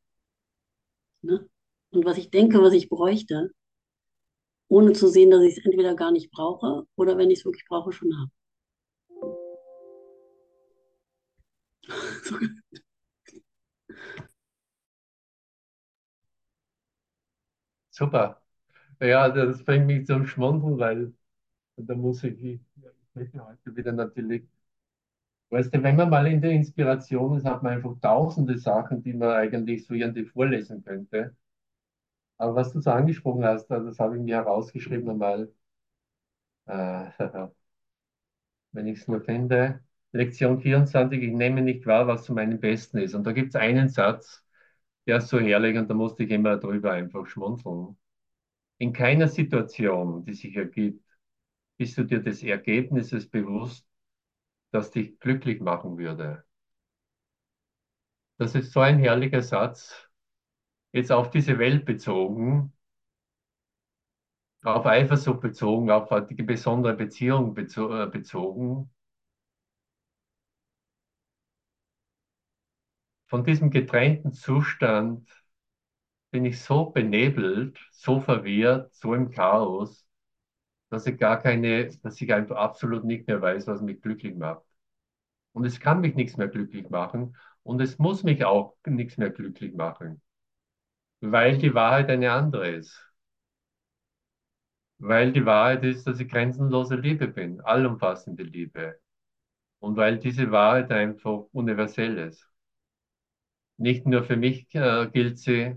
Ne? 1.24 1.50
Und 1.92 2.06
was 2.06 2.18
ich 2.20 2.30
denke, 2.30 2.62
was 2.62 2.74
ich 2.74 2.88
bräuchte, 2.90 3.52
ohne 4.70 4.94
zu 4.94 5.08
sehen, 5.10 5.32
dass 5.32 5.44
ich 5.44 5.58
es 5.58 5.66
entweder 5.66 5.96
gar 5.96 6.12
nicht 6.12 6.32
brauche 6.32 6.86
oder 6.98 7.18
wenn 7.18 7.32
ich 7.32 7.40
es 7.40 7.46
wirklich 7.46 7.66
brauche, 7.68 7.92
schon 7.94 8.14
habe. 8.20 8.32
Super. 17.92 18.42
Ja, 19.02 19.30
das 19.30 19.64
bringt 19.66 19.88
mich 19.88 20.06
zum 20.08 20.28
Schmunzeln, 20.28 20.80
weil 20.80 21.14
da 21.78 21.96
muss 21.96 22.24
ich, 22.26 22.42
ich 22.44 22.62
spreche 23.12 23.46
heute 23.46 23.76
wieder 23.78 23.92
natürlich. 23.94 24.44
Weißt 25.52 25.74
du, 25.74 25.82
wenn 25.84 25.96
man 25.96 26.10
mal 26.10 26.28
in 26.28 26.42
der 26.42 26.52
Inspiration 26.52 27.38
ist, 27.38 27.46
hat 27.46 27.64
man 27.64 27.74
einfach 27.74 27.96
tausende 28.02 28.58
Sachen, 28.58 29.02
die 29.04 29.14
man 29.14 29.30
eigentlich 29.30 29.86
so 29.86 29.94
irgendwie 29.94 30.26
vorlesen 30.26 30.84
könnte. 30.84 31.34
Aber 32.44 32.56
was 32.56 32.74
du 32.74 32.82
so 32.82 32.92
angesprochen 32.92 33.46
hast, 33.46 33.68
das 33.70 33.98
habe 34.00 34.18
ich 34.18 34.22
mir 34.22 34.36
herausgeschrieben 34.36 35.10
einmal, 35.10 35.50
äh, 36.66 37.10
wenn 38.72 38.88
ich 38.88 39.00
es 39.00 39.08
nur 39.08 39.22
finde. 39.22 39.82
Lektion 40.12 40.60
24, 40.62 41.22
ich 41.24 41.32
nehme 41.32 41.62
nicht 41.62 41.86
wahr, 41.86 42.08
was 42.08 42.24
zu 42.26 42.34
meinem 42.34 42.60
Besten 42.60 42.98
ist. 43.00 43.16
Und 43.16 43.24
da 43.26 43.32
gibt 43.32 43.50
es 43.50 43.56
einen 43.56 43.90
Satz, 43.90 44.46
der 45.08 45.18
ist 45.18 45.30
so 45.30 45.40
herrlich 45.40 45.78
und 45.78 45.90
da 45.90 45.94
musste 45.96 46.24
ich 46.24 46.32
immer 46.32 46.58
drüber 46.58 46.92
einfach 46.94 47.28
schmunzeln. 47.28 47.98
In 48.80 48.94
keiner 48.94 49.28
Situation, 49.30 50.26
die 50.26 50.34
sich 50.34 50.56
ergibt, 50.58 51.04
bist 51.78 51.98
du 51.98 52.04
dir 52.06 52.22
des 52.22 52.44
Ergebnisses 52.44 53.30
bewusst, 53.30 53.88
das 54.72 54.92
dich 54.92 55.20
glücklich 55.20 55.62
machen 55.62 55.98
würde. 55.98 56.46
Das 58.38 58.54
ist 58.56 58.72
so 58.74 58.80
ein 58.80 59.00
herrlicher 59.00 59.42
Satz, 59.42 60.08
jetzt 60.94 61.12
auf 61.12 61.30
diese 61.30 61.60
Welt 61.60 61.86
bezogen, 61.86 62.74
auf 64.64 64.86
Eifersucht 64.88 65.42
bezogen, 65.42 65.90
auf 65.92 66.10
die 66.28 66.42
besondere 66.44 66.96
Beziehung 66.96 67.56
äh, 67.58 68.08
bezogen. 68.08 68.90
von 73.28 73.44
diesem 73.44 73.70
getrennten 73.72 74.32
Zustand 74.34 75.28
bin 76.32 76.46
ich 76.46 76.62
so 76.62 76.86
benebelt, 76.92 77.80
so 77.92 78.20
verwirrt, 78.20 78.94
so 78.96 79.14
im 79.14 79.30
Chaos, 79.32 80.08
dass 80.92 81.08
ich 81.08 81.20
gar 81.20 81.40
keine, 81.42 81.90
dass 82.04 82.22
ich 82.22 82.34
einfach 82.34 82.58
absolut 82.58 83.06
nicht 83.06 83.28
mehr 83.28 83.42
weiß, 83.42 83.68
was 83.68 83.82
mich 83.84 84.02
glücklich 84.02 84.36
macht. 84.38 84.64
Und 85.54 85.66
es 85.66 85.82
kann 85.82 86.02
mich 86.02 86.16
nichts 86.16 86.38
mehr 86.38 86.50
glücklich 86.50 86.90
machen 86.92 87.38
und 87.64 87.82
es 87.82 88.00
muss 88.00 88.24
mich 88.24 88.46
auch 88.46 88.78
nichts 88.88 89.18
mehr 89.20 89.32
glücklich 89.32 89.76
machen, 89.76 90.23
weil 91.32 91.58
die 91.58 91.74
Wahrheit 91.74 92.10
eine 92.12 92.32
andere 92.32 92.70
ist. 92.70 93.02
Weil 94.98 95.32
die 95.34 95.46
Wahrheit 95.46 95.84
ist, 95.84 96.08
dass 96.08 96.20
ich 96.20 96.28
grenzenlose 96.30 96.96
Liebe 96.96 97.28
bin, 97.28 97.62
allumfassende 97.62 98.42
Liebe. 98.42 99.00
Und 99.80 99.98
weil 99.98 100.20
diese 100.20 100.52
Wahrheit 100.52 100.92
einfach 100.92 101.46
universell 101.54 102.18
ist. 102.20 102.50
Nicht 103.78 104.08
nur 104.08 104.24
für 104.24 104.36
mich 104.36 104.74
äh, 104.74 105.08
gilt 105.14 105.38
sie, 105.38 105.76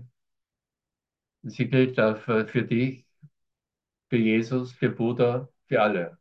sie 1.43 1.67
gilt 1.67 1.99
auch 1.99 2.17
für, 2.17 2.47
für 2.47 2.61
dich, 2.63 3.03
für 4.09 4.17
Jesus, 4.17 4.73
für 4.73 4.89
Buddha, 4.89 5.47
für 5.67 5.81
alle. 5.81 6.17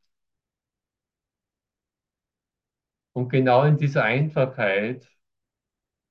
Und 3.14 3.30
genau 3.30 3.64
in 3.64 3.78
dieser 3.78 4.04
Einfachheit 4.04 5.08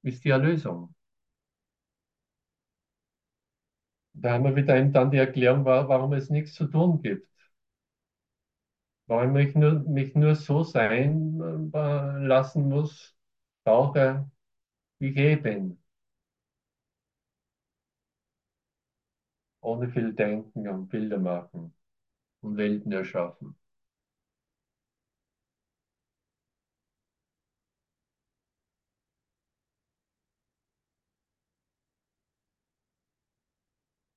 ist 0.04 0.24
die 0.24 0.30
Erlösung. 0.30 0.95
Da 4.16 4.34
haben 4.34 4.44
wir 4.46 4.56
wieder 4.56 4.84
dann 4.86 5.12
die 5.12 5.18
Erklärung, 5.18 5.64
warum 5.66 6.14
es 6.14 6.30
nichts 6.32 6.54
zu 6.56 6.66
tun 6.68 7.02
gibt. 7.04 7.28
Warum 9.08 9.36
ich 9.38 9.56
nur, 9.56 9.80
mich 9.82 10.14
nur 10.16 10.36
so 10.36 10.64
sein 10.64 11.40
äh, 11.74 12.26
lassen 12.28 12.70
muss, 12.70 13.16
brauche, 13.64 14.30
wie 15.00 15.10
ich 15.10 15.18
eh 15.18 15.36
bin. 15.38 15.80
Ohne 19.60 19.90
viel 19.90 20.14
Denken 20.14 20.66
und 20.70 20.88
Bilder 20.88 21.18
machen 21.20 21.74
und 22.42 22.58
Welten 22.58 22.92
erschaffen. 22.92 23.56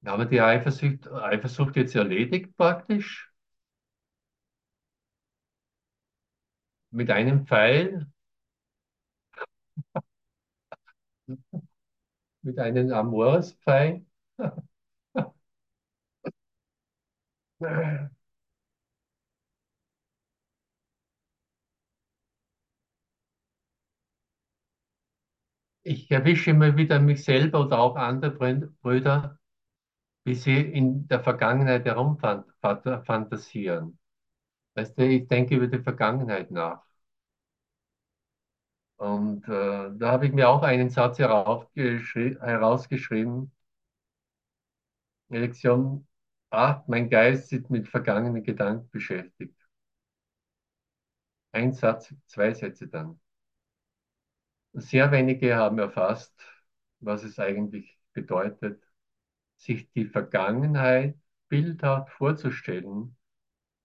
Haben 0.09 0.23
wir 0.23 0.27
die 0.27 0.41
Eifersucht, 0.41 1.09
Eifersucht 1.13 1.77
jetzt 1.77 1.95
erledigt 1.95 2.57
praktisch? 2.57 3.33
Mit 6.91 7.11
einem 7.11 7.47
Pfeil? 7.47 8.07
Mit 12.43 12.59
einem 12.59 12.93
Amoris-Pfeil? 12.93 14.05
Ich 25.83 26.09
erwische 26.13 26.51
immer 26.53 26.77
wieder 26.77 27.01
mich 27.01 27.25
selber 27.25 27.61
oder 27.67 27.81
auch 27.81 27.97
andere 27.97 28.31
Brüder, 28.81 29.38
wie 30.29 30.35
sie 30.35 30.61
in 30.61 31.09
der 31.09 31.21
Vergangenheit 31.21 31.85
herumfantasieren. 31.87 33.99
Weißt 34.75 34.99
du, 34.99 35.07
ich 35.09 35.27
denke 35.29 35.57
über 35.57 35.67
die 35.69 35.79
Vergangenheit 35.83 36.51
nach. 36.51 36.83
Und 38.97 39.45
äh, 39.49 39.91
da 39.97 40.13
habe 40.13 40.27
ich 40.27 40.33
mir 40.33 40.49
auch 40.49 40.63
einen 40.63 40.91
Satz 40.91 41.19
herausgeschrieben. 41.19 43.51
Lektion 45.31 46.07
8, 46.51 46.87
mein 46.89 47.09
Geist 47.09 47.51
ist 47.55 47.71
mit 47.71 47.89
vergangenen 47.89 48.43
Gedanken 48.43 48.91
beschäftigt. 48.91 49.57
Ein 51.53 51.75
Satz, 51.75 52.15
zwei 52.27 52.55
Sätze 52.55 52.89
dann. 52.89 53.21
Sehr 54.73 55.11
wenige 55.13 55.57
haben 55.57 55.79
erfasst, 55.79 56.33
was 57.01 57.23
es 57.23 57.39
eigentlich 57.39 57.99
bedeutet, 58.15 58.83
sich 59.59 59.91
die 59.93 60.07
Vergangenheit 60.07 61.17
bildhaft 61.49 62.11
vorzustellen 62.13 63.17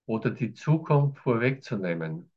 oder 0.07 0.31
die 0.31 0.53
Zukunft 0.53 1.19
vorwegzunehmen. 1.19 2.31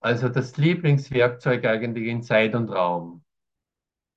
Also 0.00 0.28
das 0.30 0.56
Lieblingswerkzeug 0.56 1.64
eigentlich 1.66 2.06
in 2.08 2.22
Zeit 2.22 2.54
und 2.54 2.70
Raum. 2.70 3.24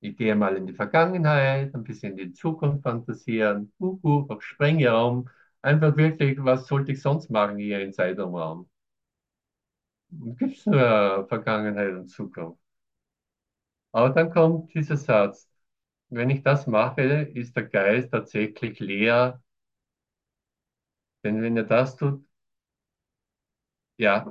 Ich 0.00 0.16
gehe 0.16 0.34
mal 0.36 0.56
in 0.56 0.66
die 0.66 0.74
Vergangenheit, 0.74 1.74
ein 1.74 1.84
bisschen 1.84 2.18
in 2.18 2.28
die 2.30 2.32
Zukunft 2.32 2.82
fantasieren, 2.84 3.72
uh, 3.80 3.98
uh, 4.04 4.26
auf 4.30 4.42
Sprengraum. 4.42 5.28
Einfach 5.62 5.96
wirklich, 5.96 6.38
was 6.44 6.66
sollte 6.66 6.92
ich 6.92 7.02
sonst 7.02 7.30
machen 7.30 7.58
hier 7.58 7.80
in 7.82 7.92
Zeit 7.92 8.18
und 8.18 8.34
Raum? 8.34 8.68
Gibt 10.38 10.56
es 10.58 10.66
nur 10.66 11.26
Vergangenheit 11.28 11.92
und 11.94 12.08
Zukunft? 12.08 12.60
Aber 13.92 14.10
dann 14.10 14.30
kommt 14.32 14.74
dieser 14.74 14.96
Satz, 14.96 15.48
wenn 16.10 16.30
ich 16.30 16.42
das 16.42 16.66
mache, 16.66 17.02
ist 17.34 17.56
der 17.56 17.64
Geist 17.64 18.10
tatsächlich 18.12 18.80
leer. 18.80 19.42
Denn 21.24 21.40
wenn 21.42 21.56
er 21.56 21.64
das 21.64 21.96
tut, 21.96 22.22
ja, 23.98 24.26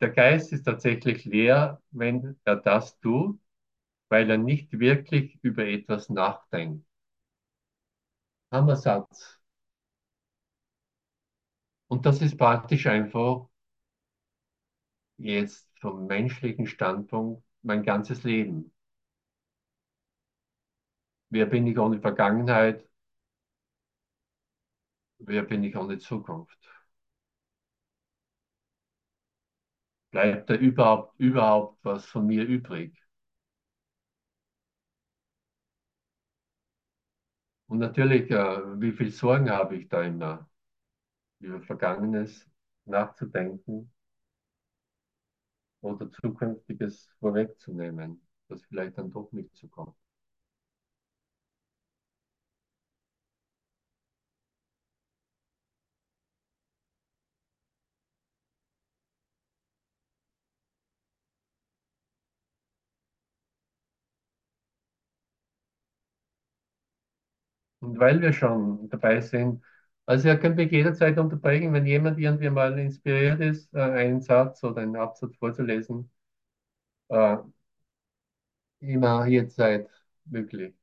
der 0.00 0.10
Geist 0.10 0.52
ist 0.52 0.64
tatsächlich 0.64 1.24
leer, 1.24 1.82
wenn 1.90 2.38
er 2.44 2.56
das 2.56 2.98
tut, 3.00 3.40
weil 4.10 4.30
er 4.30 4.38
nicht 4.38 4.78
wirklich 4.80 5.38
über 5.42 5.66
etwas 5.66 6.10
nachdenkt. 6.10 6.86
Hammersatz. 8.50 9.38
Und 11.88 12.04
das 12.04 12.20
ist 12.20 12.36
praktisch 12.36 12.86
einfach 12.86 13.48
jetzt 15.18 15.68
vom 15.80 16.06
menschlichen 16.06 16.66
Standpunkt 16.68 17.42
mein 17.62 17.82
ganzes 17.82 18.22
Leben. 18.24 18.72
Wer 21.34 21.44
bin 21.46 21.66
ich 21.66 21.78
ohne 21.78 22.00
Vergangenheit? 22.00 22.82
Wer 25.18 25.42
bin 25.42 25.64
ich 25.64 25.76
ohne 25.76 25.98
Zukunft? 25.98 26.56
Bleibt 30.12 30.48
da 30.48 30.54
überhaupt, 30.54 31.20
überhaupt 31.20 31.84
was 31.84 32.06
von 32.06 32.26
mir 32.26 32.46
übrig? 32.46 32.94
Und 37.66 37.78
natürlich, 37.78 38.30
äh, 38.30 38.80
wie 38.80 38.92
viel 38.92 39.10
Sorgen 39.10 39.50
habe 39.50 39.76
ich 39.76 39.88
da 39.88 40.02
immer, 40.02 40.48
über 41.40 41.60
Vergangenes 41.62 42.50
nachzudenken 42.86 43.92
oder 45.82 46.10
Zukünftiges 46.10 47.10
vorwegzunehmen, 47.20 48.20
das 48.48 48.64
vielleicht 48.64 48.98
dann 48.98 49.12
doch 49.12 49.30
nicht 49.30 49.54
so 49.56 49.68
kommt. 49.68 49.94
Und 67.84 67.98
weil 67.98 68.20
wir 68.20 68.32
schon 68.32 68.88
dabei 68.90 69.20
sind, 69.20 69.62
also 70.06 70.28
ihr 70.28 70.38
könnt 70.38 70.56
mich 70.56 70.70
jederzeit 70.72 71.18
unterbrechen, 71.18 71.72
wenn 71.72 71.86
jemand 71.86 72.18
irgendwie 72.18 72.50
mal 72.50 72.78
inspiriert 72.78 73.40
ist, 73.40 73.72
äh, 73.74 73.80
einen 73.80 74.20
Satz 74.22 74.62
oder 74.64 74.82
einen 74.82 74.96
Absatz 74.96 75.36
vorzulesen. 75.36 76.10
Äh, 77.08 77.38
immer 78.80 79.26
jederzeit 79.26 79.88
möglich. 80.26 80.74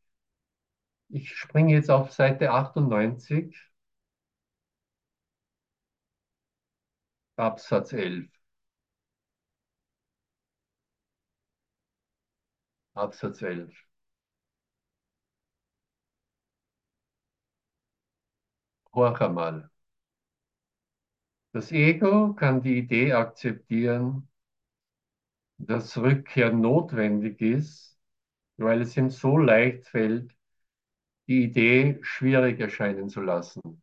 Ich 1.10 1.36
springe 1.36 1.74
jetzt 1.76 1.92
auf 1.92 2.12
Seite 2.12 2.50
98, 2.54 3.56
Absatz 7.36 7.92
11. 7.92 8.30
Absatz 12.96 13.42
11. 13.42 13.74
Horch 18.93 19.19
einmal. 19.21 19.69
Das 21.54 21.71
Ego 21.71 22.34
kann 22.34 22.62
die 22.62 22.77
Idee 22.77 23.13
akzeptieren, 23.13 24.27
dass 25.60 25.97
Rückkehr 25.97 26.51
notwendig 26.51 27.39
ist, 27.41 27.97
weil 28.58 28.82
es 28.82 28.97
ihm 28.97 29.10
so 29.10 29.38
leicht 29.38 29.88
fällt, 29.88 30.36
die 31.27 31.43
Idee 31.45 31.99
schwierig 32.04 32.60
erscheinen 32.60 33.10
zu 33.10 33.21
lassen. 33.21 33.82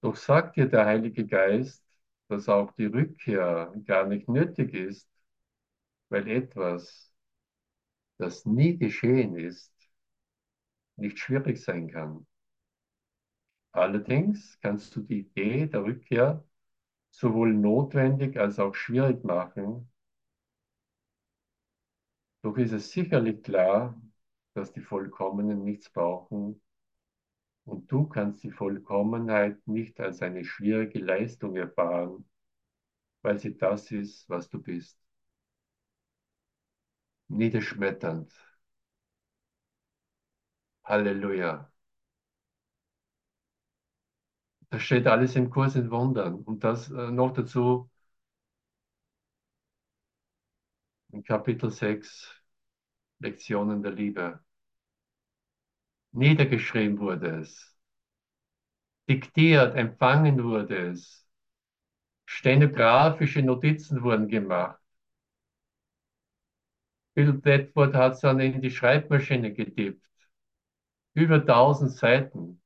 Doch 0.00 0.16
sagt 0.16 0.56
dir 0.56 0.66
der 0.68 0.84
Heilige 0.86 1.26
Geist, 1.26 1.82
dass 2.28 2.48
auch 2.48 2.72
die 2.72 2.86
Rückkehr 2.86 3.72
gar 3.86 4.06
nicht 4.06 4.28
nötig 4.28 4.74
ist, 4.74 5.08
weil 6.10 6.28
etwas, 6.28 7.11
das 8.18 8.46
nie 8.46 8.78
geschehen 8.78 9.36
ist, 9.36 9.72
nicht 10.96 11.18
schwierig 11.18 11.60
sein 11.62 11.90
kann. 11.90 12.26
Allerdings 13.72 14.58
kannst 14.62 14.96
du 14.96 15.02
die 15.02 15.18
Idee 15.20 15.66
der 15.66 15.84
Rückkehr 15.84 16.42
sowohl 17.10 17.54
notwendig 17.54 18.38
als 18.38 18.58
auch 18.58 18.74
schwierig 18.74 19.24
machen. 19.24 19.90
Doch 22.42 22.56
ist 22.56 22.70
es 22.72 22.92
sicherlich 22.92 23.42
klar, 23.42 24.00
dass 24.54 24.72
die 24.72 24.80
Vollkommenen 24.80 25.64
nichts 25.64 25.90
brauchen 25.90 26.60
und 27.64 27.90
du 27.90 28.06
kannst 28.06 28.44
die 28.44 28.52
Vollkommenheit 28.52 29.66
nicht 29.66 29.98
als 30.00 30.22
eine 30.22 30.44
schwierige 30.44 31.00
Leistung 31.00 31.56
erfahren, 31.56 32.24
weil 33.22 33.38
sie 33.38 33.56
das 33.58 33.90
ist, 33.92 34.28
was 34.30 34.48
du 34.50 34.62
bist. 34.62 34.98
Niederschmetternd. 37.36 38.32
Halleluja. 40.84 41.52
Das 44.70 44.82
steht 44.82 45.06
alles 45.06 45.36
im 45.36 45.50
Kurs 45.50 45.76
in 45.76 45.90
Wundern. 45.92 46.34
Und 46.34 46.64
das 46.64 46.90
äh, 46.90 47.10
noch 47.12 47.32
dazu 47.32 47.88
in 51.12 51.22
Kapitel 51.22 51.70
6, 51.70 52.28
Lektionen 53.20 53.82
der 53.82 53.92
Liebe. 53.92 54.40
Niedergeschrieben 56.12 56.98
wurde 57.00 57.40
es. 57.40 57.76
Diktiert, 59.08 59.76
empfangen 59.76 60.42
wurde 60.42 60.76
es. 60.90 61.24
Stenografische 62.26 63.42
Notizen 63.42 64.02
wurden 64.02 64.26
gemacht. 64.26 64.81
Bill 67.14 67.32
Bedford 67.32 67.94
hat 67.94 68.12
es 68.14 68.20
dann 68.20 68.38
in 68.40 68.60
die 68.60 68.70
Schreibmaschine 68.70 69.52
getippt. 69.54 70.04
Über 71.14 71.46
tausend 71.46 71.92
Seiten 71.92 72.60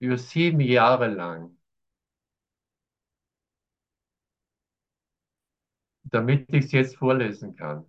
über 0.00 0.18
sieben 0.18 0.60
Jahre 0.60 1.08
lang, 1.08 1.58
damit 6.04 6.46
ich 6.54 6.66
es 6.66 6.70
jetzt 6.72 6.96
vorlesen 6.96 7.56
kann 7.56 7.84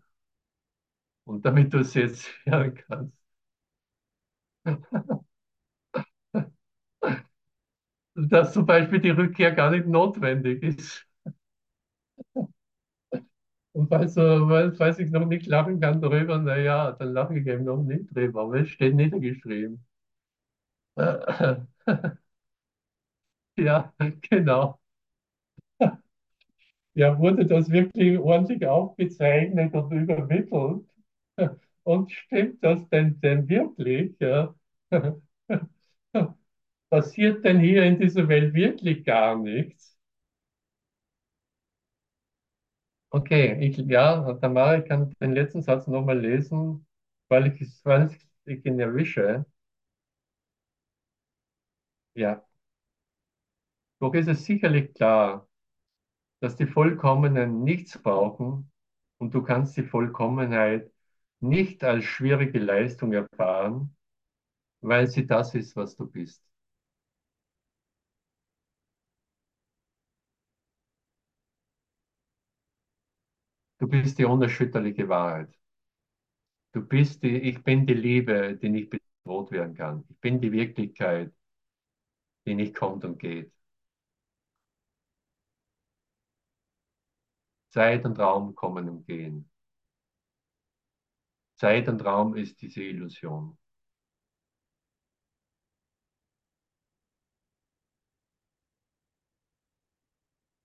und 1.25 1.45
damit 1.45 1.73
du 1.73 1.79
es 1.79 1.93
jetzt 1.95 2.29
hören 2.45 2.75
kannst. 2.75 3.17
Dass 8.15 8.53
zum 8.53 8.65
Beispiel 8.65 8.99
die 9.01 9.11
Rückkehr 9.11 9.51
gar 9.51 9.69
nicht 9.69 9.85
notwendig 9.87 10.63
ist. 10.63 11.05
Und 13.73 13.87
falls, 13.89 14.13
falls 14.15 14.97
ich 14.99 15.11
noch 15.11 15.25
nicht 15.27 15.45
lachen 15.47 15.79
kann 15.79 16.01
darüber, 16.01 16.37
naja, 16.39 16.91
dann 16.93 17.13
lache 17.13 17.37
ich 17.37 17.45
eben 17.47 17.65
noch 17.65 17.83
nicht 17.83 18.15
drüber, 18.15 18.41
aber 18.43 18.61
es 18.61 18.69
steht 18.69 18.95
niedergeschrieben. 18.95 19.85
Ja, 23.57 23.93
genau. 24.29 24.79
Ja, 26.95 27.17
wurde 27.19 27.45
das 27.45 27.69
wirklich 27.71 28.19
ordentlich 28.19 28.65
aufgezeichnet 28.67 29.73
und 29.75 29.91
übermittelt? 29.91 30.85
Und 31.83 32.11
stimmt 32.13 32.63
das 32.63 32.87
denn, 32.89 33.19
denn 33.21 33.49
wirklich? 33.49 34.15
Ja? 34.19 34.55
Passiert 36.89 37.43
denn 37.43 37.59
hier 37.59 37.83
in 37.83 37.99
dieser 37.99 38.29
Welt 38.29 38.53
wirklich 38.53 39.03
gar 39.03 39.37
nichts? 39.37 39.92
Okay, 43.13 43.59
ich, 43.65 43.77
ja, 43.77 44.33
Tamara, 44.41 44.77
ich 44.79 44.85
kann 44.85 45.13
den 45.21 45.33
letzten 45.33 45.61
Satz 45.61 45.85
nochmal 45.87 46.19
lesen, 46.19 46.85
weil 47.29 47.47
ich, 47.47 47.61
weil 47.85 48.09
ich 48.45 48.65
ihn 48.65 48.79
erwische. 48.79 49.45
Ja. 52.15 52.43
Doch 53.99 54.13
ist 54.13 54.27
es 54.27 54.45
sicherlich 54.45 54.93
klar, 54.93 55.47
dass 56.41 56.55
die 56.57 56.67
Vollkommenen 56.67 57.63
nichts 57.63 57.97
brauchen 58.01 58.71
und 59.19 59.33
du 59.35 59.43
kannst 59.43 59.77
die 59.77 59.83
Vollkommenheit 59.83 60.91
nicht 61.41 61.83
als 61.83 62.05
schwierige 62.05 62.59
Leistung 62.59 63.13
erfahren, 63.13 63.95
weil 64.81 65.07
sie 65.07 65.27
das 65.27 65.55
ist, 65.55 65.75
was 65.77 65.95
du 65.97 66.07
bist. 66.11 66.43
Du 73.83 73.89
bist 73.89 74.17
die 74.17 74.23
unerschütterliche 74.23 75.09
Wahrheit. 75.09 75.53
Du 76.71 76.81
bist 76.87 77.21
die, 77.21 77.35
ich 77.37 77.61
bin 77.65 77.85
die 77.85 77.93
Liebe, 77.95 78.55
die 78.55 78.69
nicht 78.69 78.89
bedroht 78.89 79.51
werden 79.51 79.75
kann. 79.75 80.05
Ich 80.07 80.17
bin 80.21 80.39
die 80.39 80.53
Wirklichkeit, 80.53 81.33
die 82.45 82.55
nicht 82.55 82.75
kommt 82.75 83.03
und 83.03 83.19
geht. 83.19 83.51
Zeit 87.71 88.05
und 88.05 88.17
Raum 88.19 88.55
kommen 88.55 88.87
und 88.87 89.05
gehen. 89.05 89.51
Zeit 91.55 91.89
und 91.89 92.05
Raum 92.05 92.35
ist 92.35 92.61
diese 92.61 92.81
Illusion. 92.83 93.57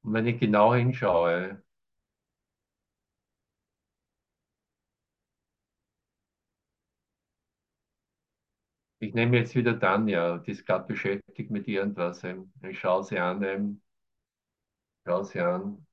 Und 0.02 0.12
wenn 0.12 0.26
ich 0.26 0.40
genau 0.40 0.74
hinschaue, 0.74 1.62
ich 9.00 9.14
nehme 9.14 9.36
jetzt 9.38 9.54
wieder 9.54 9.78
Tanja, 9.78 10.38
die 10.38 10.52
ist 10.52 10.66
gerade 10.66 10.86
beschäftigt 10.86 11.50
mit 11.50 11.68
irgendwas. 11.68 12.22
Ich 12.62 12.78
schaue 12.80 13.04
sie 13.04 13.18
an, 13.18 13.80
schaue 15.04 15.24
sie 15.24 15.40
an. 15.40 15.86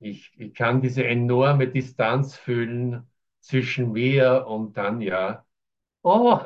Ich, 0.00 0.32
ich 0.38 0.54
kann 0.54 0.82
diese 0.82 1.04
enorme 1.06 1.68
Distanz 1.68 2.36
fühlen 2.36 3.08
zwischen 3.40 3.92
mir 3.92 4.46
und 4.48 4.74
Tanja. 4.74 5.46
Oh, 6.02 6.40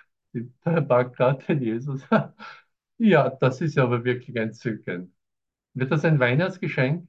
die 0.34 0.50
packt 0.64 1.16
gerade 1.16 1.44
den 1.44 1.62
Jesus. 1.62 2.02
Ja, 2.98 3.30
das 3.30 3.60
ist 3.60 3.78
aber 3.78 4.04
wirklich 4.04 4.36
entzückend. 4.36 5.12
Wird 5.74 5.92
das 5.92 6.04
ein 6.04 6.20
Weihnachtsgeschenk? 6.20 7.08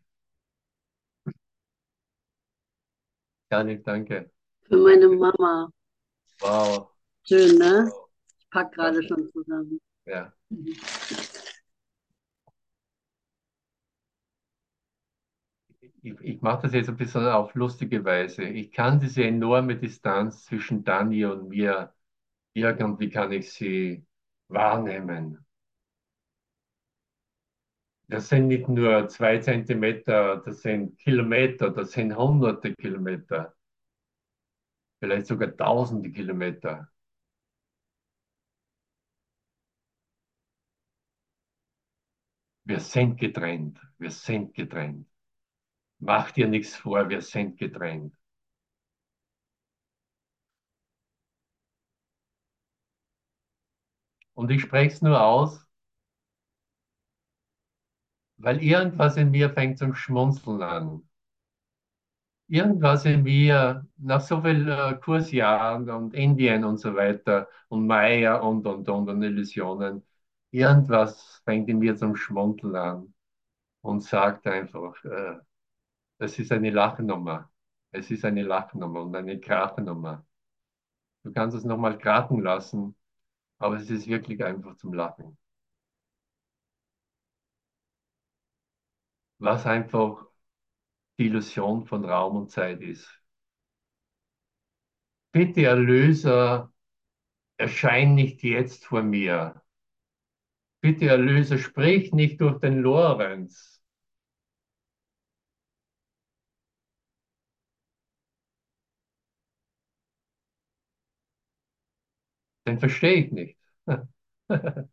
Nicht, 3.63 3.85
danke. 3.85 4.31
Für 4.63 4.77
meine 4.77 5.07
Mama. 5.07 5.69
Wow. 6.41 6.92
Schön, 7.25 7.57
ne? 7.57 7.91
Ich 8.39 8.49
pack 8.49 8.73
gerade 8.73 9.01
schon 9.03 9.29
zusammen. 9.31 9.79
Ja. 10.05 10.33
Mhm. 10.49 10.73
ich, 16.03 16.19
ich 16.21 16.41
mache 16.41 16.63
das 16.63 16.73
jetzt 16.73 16.89
ein 16.89 16.97
bisschen 16.97 17.25
auf 17.27 17.55
lustige 17.55 18.03
Weise. 18.05 18.43
Ich 18.43 18.71
kann 18.71 18.99
diese 18.99 19.23
enorme 19.23 19.77
Distanz 19.77 20.45
zwischen 20.45 20.83
Dani 20.83 21.25
und 21.25 21.49
mir, 21.49 21.93
irgendwie 22.53 23.09
kann 23.09 23.31
ich 23.31 23.51
sie 23.53 24.05
wahrnehmen. 24.49 25.45
Das 28.07 28.29
sind 28.29 28.47
nicht 28.47 28.67
nur 28.69 29.07
zwei 29.07 29.39
Zentimeter, 29.39 30.37
das 30.45 30.61
sind 30.61 30.97
Kilometer, 30.99 31.71
das 31.71 31.91
sind 31.93 32.15
hunderte 32.15 32.73
Kilometer, 32.75 33.55
vielleicht 34.99 35.27
sogar 35.27 35.55
tausende 35.55 36.11
Kilometer. 36.11 36.92
Wir 42.65 42.81
sind 42.81 43.17
getrennt, 43.17 43.79
wir 43.99 44.11
sind 44.11 44.53
getrennt. 44.53 45.07
Mach 45.99 46.31
dir 46.31 46.47
nichts 46.47 46.75
vor, 46.75 47.09
wir 47.09 47.21
sind 47.21 47.57
getrennt. 47.57 48.13
Und 54.35 54.51
ich 54.51 54.61
spreche 54.61 54.93
es 54.93 55.01
nur 55.01 55.19
aus, 55.23 55.65
weil 58.37 58.61
irgendwas 58.61 59.17
in 59.17 59.31
mir 59.31 59.49
fängt 59.49 59.79
zum 59.79 59.95
Schmunzeln 59.95 60.61
an. 60.61 61.01
Irgendwas 62.47 63.05
in 63.05 63.23
mir, 63.23 63.85
nach 63.97 64.21
so 64.21 64.41
vielen 64.41 64.67
äh, 64.69 64.95
Kursjahren 65.01 65.89
und 65.89 66.13
Indien 66.13 66.63
und 66.63 66.77
so 66.77 66.95
weiter 66.95 67.47
und 67.69 67.87
Maya 67.87 68.35
und 68.37 68.65
und 68.67 68.87
und 68.89 69.09
und 69.09 69.23
Illusionen, 69.23 70.03
irgendwas 70.53 71.41
fängt 71.45 71.69
in 71.69 71.79
mir 71.79 71.95
zum 71.97 72.15
Schmunzeln 72.15 72.75
an 72.75 73.13
und 73.81 74.03
sagt 74.03 74.47
einfach, 74.47 75.03
äh, 75.05 75.37
ist 76.39 76.51
eine 76.53 76.71
Lachnummer. 76.71 77.51
Es 77.91 78.11
ist 78.11 78.25
eine 78.25 78.43
Lachnummer 78.43 79.01
und 79.03 79.15
eine 79.15 79.39
Krachnummer. 79.39 80.25
Du 81.23 81.33
kannst 81.33 81.57
es 81.57 81.65
nochmal 81.65 81.97
krachen 81.97 82.41
lassen, 82.41 82.95
aber 83.59 83.77
es 83.77 83.89
ist 83.89 84.07
wirklich 84.07 84.43
einfach 84.43 84.77
zum 84.77 84.93
Lachen. 84.93 85.37
was 89.37 89.67
einfach 89.67 90.25
die 91.19 91.27
Illusion 91.27 91.85
von 91.87 92.05
Raum 92.05 92.37
und 92.37 92.51
Zeit 92.51 92.81
ist. 92.81 93.09
Bitte, 95.31 95.63
Erlöser, 95.65 96.71
erschein 97.57 98.15
nicht 98.15 98.43
jetzt 98.43 98.85
vor 98.85 99.03
mir. 99.03 99.62
Bitte, 100.83 101.07
Erlöser, 101.07 101.57
sprich 101.57 102.11
nicht 102.13 102.39
durch 102.39 102.59
den 102.59 102.77
Lorenz. 102.83 103.81
Den 112.67 112.79
verstehe 112.79 113.13
ich 113.25 113.31
nicht. 113.31 113.57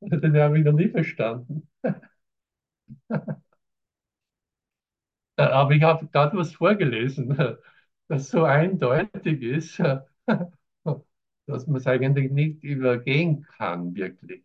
Den 0.00 0.36
habe 0.36 0.58
ich 0.58 0.64
noch 0.64 0.72
nie 0.72 0.88
verstanden. 0.88 1.68
Aber 5.36 5.72
ich 5.72 5.82
habe 5.82 6.06
gerade 6.08 6.36
was 6.36 6.52
vorgelesen, 6.54 7.36
das 8.08 8.28
so 8.30 8.44
eindeutig 8.44 9.42
ist, 9.42 9.80
dass 11.46 11.66
man 11.66 11.76
es 11.76 11.86
eigentlich 11.86 12.30
nicht 12.30 12.62
übergehen 12.64 13.42
kann, 13.58 13.94
wirklich. 13.94 14.44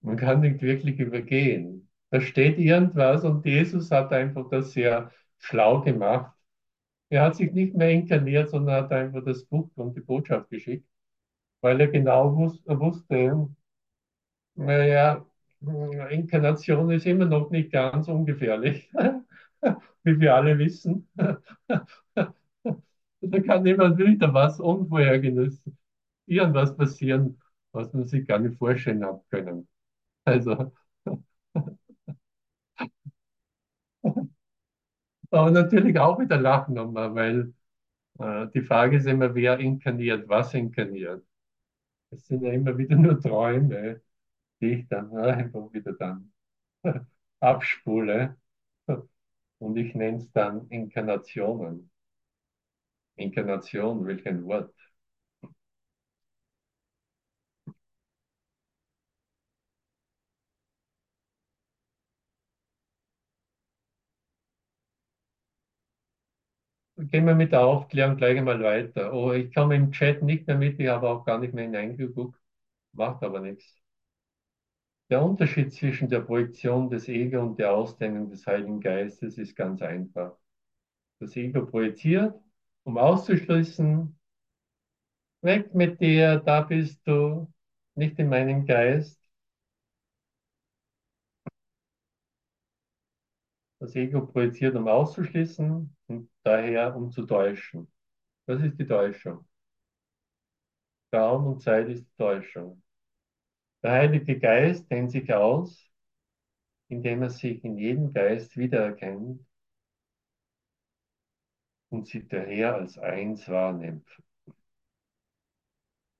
Man 0.00 0.16
kann 0.16 0.40
nicht 0.40 0.62
wirklich 0.62 0.98
übergehen. 1.00 1.90
Da 2.10 2.20
steht 2.22 2.58
irgendwas 2.58 3.24
und 3.24 3.44
Jesus 3.44 3.90
hat 3.90 4.10
einfach 4.12 4.48
das 4.50 4.72
sehr 4.72 5.10
schlau 5.38 5.82
gemacht. 5.82 6.32
Er 7.10 7.22
hat 7.24 7.36
sich 7.36 7.52
nicht 7.52 7.74
mehr 7.76 7.90
inkarniert, 7.92 8.50
sondern 8.50 8.84
hat 8.84 8.92
einfach 8.92 9.24
das 9.24 9.44
Buch 9.46 9.70
und 9.76 9.96
die 9.96 10.00
Botschaft 10.02 10.50
geschickt, 10.50 10.88
weil 11.62 11.80
er 11.80 11.88
genau 11.88 12.36
wus 12.36 12.62
wusste, 12.66 13.48
naja, 14.54 15.24
Inkarnation 16.10 16.90
ist 16.90 17.06
immer 17.06 17.24
noch 17.26 17.50
nicht 17.50 17.72
ganz 17.72 18.08
ungefährlich, 18.08 18.90
wie 20.04 20.20
wir 20.20 20.34
alle 20.34 20.58
wissen. 20.58 21.08
da 23.20 23.40
kann 23.40 23.66
immer 23.66 23.96
wieder 23.98 24.32
was 24.34 24.60
Unvorhergesehenes, 24.60 25.62
irgendwas 26.26 26.76
passieren, 26.76 27.40
was 27.72 27.92
man 27.92 28.06
sich 28.06 28.26
gar 28.26 28.38
nicht 28.38 28.58
vorstellen 28.58 29.04
hat 29.04 29.22
können. 29.30 29.68
Also, 30.24 30.72
aber 35.30 35.50
natürlich 35.50 35.98
auch 35.98 36.18
wieder 36.18 36.38
lachen 36.38 36.78
weil 37.14 37.52
äh, 38.20 38.48
die 38.54 38.62
Frage 38.62 38.98
ist 38.98 39.06
immer, 39.06 39.34
wer 39.34 39.58
inkarniert, 39.60 40.28
was 40.28 40.54
inkarniert. 40.54 41.24
Es 42.10 42.26
sind 42.28 42.42
ja 42.44 42.52
immer 42.52 42.78
wieder 42.78 42.96
nur 42.96 43.20
Träume, 43.20 44.02
die 44.60 44.66
ich 44.82 44.88
dann 44.88 45.16
einfach 45.16 45.72
wieder 45.72 45.94
dann 45.94 46.32
abspule. 47.40 48.36
Und 49.58 49.76
ich 49.76 49.94
nenne 49.94 50.16
es 50.16 50.32
dann 50.32 50.66
Inkarnationen. 50.70 51.90
Inkarnation, 53.16 54.06
welch 54.06 54.26
ein 54.26 54.44
Wort. 54.46 54.72
Gehen 66.98 67.24
wir 67.26 67.34
mit 67.34 67.52
der 67.52 67.64
Aufklärung 67.64 68.16
gleich 68.18 68.36
einmal 68.38 68.62
weiter. 68.62 69.12
Oh, 69.14 69.32
ich 69.32 69.54
komme 69.54 69.76
im 69.76 69.92
Chat 69.92 70.22
nicht 70.22 70.46
mehr 70.46 70.56
mit, 70.58 70.78
ich 70.78 70.88
habe 70.88 71.08
auch 71.08 71.24
gar 71.24 71.38
nicht 71.38 71.54
mehr 71.54 71.64
hineingeguckt. 71.64 72.38
Macht 72.92 73.22
aber 73.24 73.40
nichts. 73.40 73.80
Der 75.10 75.20
Unterschied 75.20 75.72
zwischen 75.72 76.08
der 76.08 76.20
Projektion 76.20 76.88
des 76.90 77.08
Ego 77.08 77.40
und 77.40 77.58
der 77.58 77.72
Ausdehnung 77.74 78.30
des 78.30 78.46
Heiligen 78.46 78.80
Geistes 78.80 79.36
ist 79.36 79.56
ganz 79.56 79.82
einfach. 79.82 80.36
Das 81.20 81.36
Ego 81.36 81.66
projiziert, 81.66 82.34
um 82.86 82.98
auszuschließen, 82.98 84.16
weg 85.42 85.74
mit 85.74 86.00
dir, 86.00 86.38
da 86.38 86.60
bist 86.60 87.04
du, 87.06 87.52
nicht 87.96 88.18
in 88.18 88.28
meinem 88.28 88.64
Geist. 88.64 89.20
Das 93.80 93.94
Ego 93.96 94.26
projiziert, 94.26 94.76
um 94.76 94.86
auszuschließen 94.86 95.96
und 96.06 96.30
daher 96.44 96.94
um 96.94 97.10
zu 97.10 97.26
täuschen. 97.26 97.90
Das 98.46 98.62
ist 98.62 98.78
die 98.78 98.86
Täuschung. 98.86 99.46
Raum 101.12 101.46
und 101.46 101.62
Zeit 101.62 101.88
ist 101.88 102.04
die 102.04 102.16
Täuschung. 102.16 102.82
Der 103.82 103.92
Heilige 103.92 104.38
Geist 104.38 104.88
dehnt 104.90 105.10
sich 105.10 105.32
aus, 105.32 105.90
indem 106.88 107.22
er 107.22 107.30
sich 107.30 107.64
in 107.64 107.78
jedem 107.78 108.12
Geist 108.12 108.56
wiedererkennt 108.56 109.45
und 111.90 112.06
sich 112.06 112.26
daher 112.28 112.74
als 112.76 112.98
eins 112.98 113.48
wahrnimmt. 113.48 114.06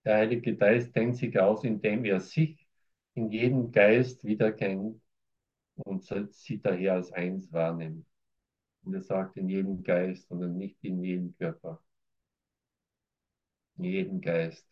Der 0.04 0.16
Heilige 0.18 0.56
Geist 0.56 0.94
dehnt 0.94 1.16
sich 1.16 1.38
aus, 1.38 1.64
indem 1.64 2.04
er 2.04 2.20
sich 2.20 2.66
in 3.14 3.30
jedem 3.30 3.72
Geist 3.72 4.24
wiedererkennt 4.24 5.00
und 5.76 6.04
sie 6.32 6.60
daher 6.60 6.94
als 6.94 7.12
eins 7.12 7.52
wahrnimmt. 7.52 8.06
Und 8.84 8.94
er 8.94 9.02
sagt 9.02 9.36
in 9.36 9.48
jedem 9.48 9.82
Geist, 9.82 10.28
sondern 10.28 10.56
nicht 10.56 10.78
in 10.84 11.02
jedem 11.02 11.36
Körper. 11.36 11.82
In 13.78 13.84
jedem 13.84 14.20
Geist. 14.20 14.66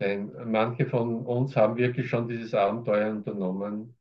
Denn 0.00 0.32
manche 0.50 0.86
von 0.86 1.26
uns 1.26 1.56
haben 1.56 1.76
wirklich 1.76 2.08
schon 2.08 2.28
dieses 2.28 2.54
Abenteuer 2.54 3.10
unternommen 3.12 3.96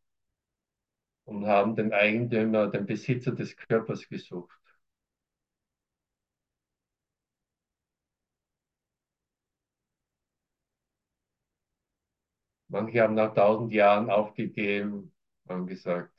und 1.26 1.46
haben 1.48 1.76
den 1.76 1.94
Eigentümer, 1.94 2.68
den 2.68 2.86
Besitzer 2.86 3.34
des 3.34 3.56
Körpers 3.58 4.08
gesucht. 4.10 4.58
Manche 12.68 13.02
haben 13.02 13.14
nach 13.16 13.34
tausend 13.34 13.72
Jahren 13.72 14.10
aufgegeben, 14.10 15.14
haben 15.48 15.66
gesagt, 15.66 16.12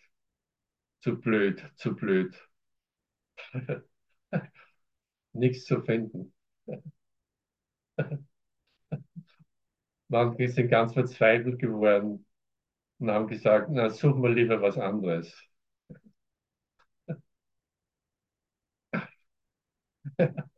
zu 1.03 1.21
blöd, 1.21 1.63
zu 1.77 1.95
blöd. 1.95 2.35
Nichts 5.35 5.67
zu 5.67 5.83
finden. 5.83 6.33
Manche 10.09 10.49
sind 10.49 10.69
ganz 10.71 10.95
verzweifelt 10.95 11.59
geworden 11.59 12.25
und 12.99 13.11
haben 13.11 13.29
gesagt, 13.29 13.69
na, 13.71 13.91
suchen 13.91 14.23
wir 14.23 14.31
lieber 14.31 14.61
was 14.63 14.79
anderes. 14.79 15.33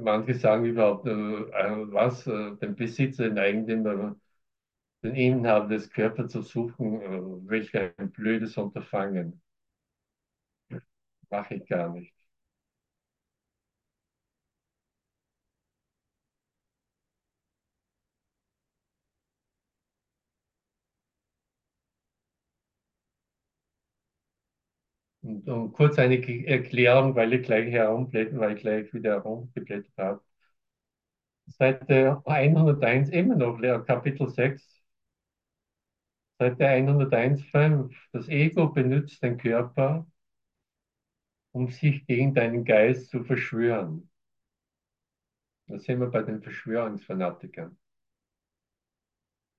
Manche 0.00 0.34
sagen 0.34 0.64
überhaupt, 0.64 1.06
äh, 1.06 1.12
was, 1.12 2.26
äh, 2.26 2.56
den 2.56 2.74
Besitzer, 2.76 3.24
den 3.28 3.38
Eigentümer, 3.38 4.16
den 5.04 5.14
Inhaber 5.16 5.68
des 5.68 5.90
Körpers 5.90 6.32
zu 6.32 6.42
suchen, 6.42 7.02
äh, 7.02 7.20
welch 7.50 7.74
ein 7.76 8.12
blödes 8.12 8.56
Unterfangen. 8.58 9.42
Mache 11.30 11.54
ich 11.56 11.66
gar 11.66 11.88
nicht. 11.88 12.12
Und, 25.30 25.48
und 25.48 25.72
kurz 25.72 25.96
eine 25.98 26.16
Erklärung, 26.46 27.14
weil 27.14 27.32
ich 27.32 27.42
gleich 27.44 27.70
herumblättern, 27.70 28.40
weil 28.40 28.56
ich 28.56 28.62
gleich 28.62 28.92
wieder 28.92 29.12
herumgeblättert 29.12 29.92
habe. 29.96 30.20
Seite 31.46 32.20
101 32.24 33.10
immer 33.10 33.36
noch, 33.36 33.60
Kapitel 33.86 34.28
6. 34.28 34.82
Seite 36.38 36.66
101,5. 36.66 37.94
Das 38.12 38.28
Ego 38.28 38.68
benutzt 38.70 39.22
den 39.22 39.38
Körper, 39.38 40.06
um 41.52 41.68
sich 41.68 42.04
gegen 42.06 42.34
deinen 42.34 42.64
Geist 42.64 43.10
zu 43.10 43.22
verschwören. 43.22 44.10
Da 45.68 45.78
sind 45.78 46.00
wir 46.00 46.08
bei 46.08 46.22
den 46.22 46.42
Verschwörungsfanatikern. 46.42 47.76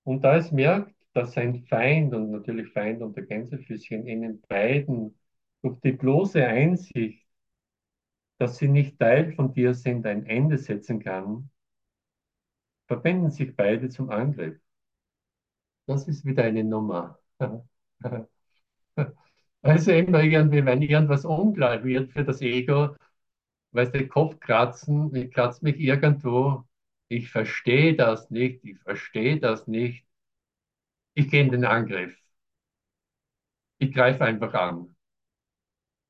Und 0.04 0.24
da 0.26 0.36
es 0.36 0.52
merkt, 0.52 0.96
dass 1.14 1.32
sein 1.34 1.64
Feind 1.68 2.14
und 2.14 2.32
natürlich 2.32 2.74
Feind 2.74 3.02
unter 3.02 3.22
Gänsefüßchen 3.22 4.06
ihnen 4.06 4.42
beiden 4.42 5.16
durch 5.64 5.80
die 5.82 5.94
bloße 5.94 6.46
Einsicht, 6.46 7.26
dass 8.40 8.58
sie 8.58 8.68
nicht 8.68 9.00
Teil 9.00 9.32
von 9.32 9.54
dir 9.54 9.74
sind, 9.74 10.06
ein 10.06 10.26
Ende 10.26 10.58
setzen 10.58 11.00
kann, 11.00 11.50
verbinden 12.88 13.32
sich 13.32 13.56
beide 13.56 13.90
zum 13.90 14.12
Angriff. 14.12 14.60
Das 15.86 16.08
ist 16.08 16.26
wieder 16.26 16.44
eine 16.44 16.64
Nummer. 16.64 17.20
Also 19.64 19.92
immer 19.92 20.22
irgendwie, 20.24 20.66
wenn 20.66 20.82
irgendwas 20.84 21.26
unklar 21.26 21.84
wird 21.84 22.12
für 22.12 22.24
das 22.24 22.42
Ego, 22.42 22.96
weißt 23.74 23.96
du, 23.96 24.08
Kopf 24.10 24.40
kratzen, 24.42 25.16
ich 25.16 25.32
kratze 25.32 25.64
mich 25.66 25.80
irgendwo, 25.80 26.66
ich 27.10 27.32
verstehe 27.32 27.96
das 27.96 28.30
nicht, 28.32 28.64
ich 28.66 28.80
verstehe 28.80 29.40
das 29.40 29.68
nicht, 29.68 30.06
ich 31.14 31.30
gehe 31.30 31.42
in 31.42 31.52
den 31.52 31.64
Angriff, 31.66 32.14
ich 33.80 33.92
greife 33.94 34.24
einfach 34.24 34.54
an. 34.54 34.96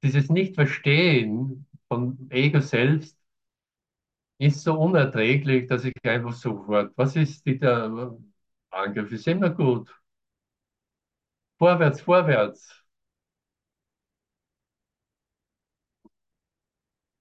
Dieses 0.03 0.29
Nicht-Verstehen 0.29 1.65
von 1.87 2.27
Ego 2.29 2.59
selbst 2.61 3.17
ist 4.39 4.63
so 4.63 4.77
unerträglich, 4.79 5.67
dass 5.67 5.85
ich 5.85 5.93
einfach 6.03 6.33
sofort, 6.33 6.91
was 6.97 7.15
ist 7.15 7.45
der 7.45 8.17
Angriff 8.71 9.11
ist 9.11 9.27
immer 9.27 9.49
gut. 9.51 9.89
Vorwärts, 11.59 12.01
vorwärts. 12.01 12.83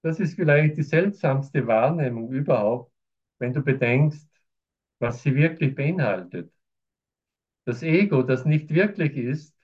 Das 0.03 0.21
ist 0.21 0.35
vielleicht 0.35 0.77
die 0.77 0.83
seltsamste 0.83 1.67
Wahrnehmung 1.67 2.31
überhaupt, 2.33 2.93
wenn 3.39 3.55
du 3.55 3.63
bedenkst, 3.63 4.29
was 5.01 5.23
sie 5.23 5.35
wirklich 5.37 5.75
beinhaltet. 5.75 6.53
Das 7.65 7.83
Ego, 7.83 8.23
das 8.23 8.45
nicht 8.45 8.69
wirklich 8.75 9.17
ist, 9.17 9.57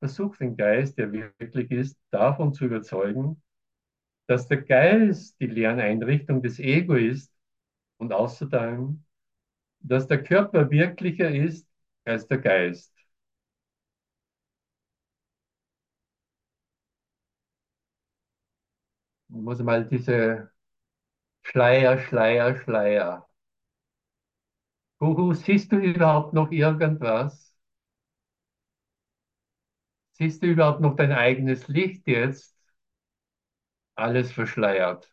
versucht 0.00 0.40
den 0.40 0.56
Geist, 0.56 0.98
der 0.98 1.12
wirklich 1.12 1.70
ist, 1.70 1.98
davon 2.10 2.52
zu 2.54 2.66
überzeugen, 2.66 3.42
dass 4.28 4.48
der 4.48 4.62
Geist 4.62 5.40
die 5.40 5.46
Lerneinrichtung 5.48 6.42
des 6.42 6.58
Ego 6.60 6.94
ist 6.94 7.32
und 7.98 8.12
außerdem, 8.12 9.04
dass 9.80 10.08
der 10.08 10.22
Körper 10.24 10.70
wirklicher 10.70 11.30
ist 11.30 11.68
als 12.04 12.28
der 12.28 12.38
Geist. 12.38 12.92
Ich 19.28 19.34
muss 19.36 19.58
mal 19.62 19.84
diese 19.86 20.50
Schleier, 21.42 21.98
Schleier, 21.98 22.56
Schleier. 22.56 23.28
Guru, 24.98 25.34
siehst 25.34 25.70
du 25.70 25.76
überhaupt 25.76 26.32
noch 26.34 26.50
irgendwas? 26.50 27.53
Siehst 30.14 30.42
du 30.42 30.46
überhaupt 30.46 30.80
noch 30.80 30.96
dein 30.96 31.12
eigenes 31.12 31.68
Licht 31.68 32.06
jetzt? 32.08 32.56
Alles 33.96 34.30
verschleiert. 34.30 35.12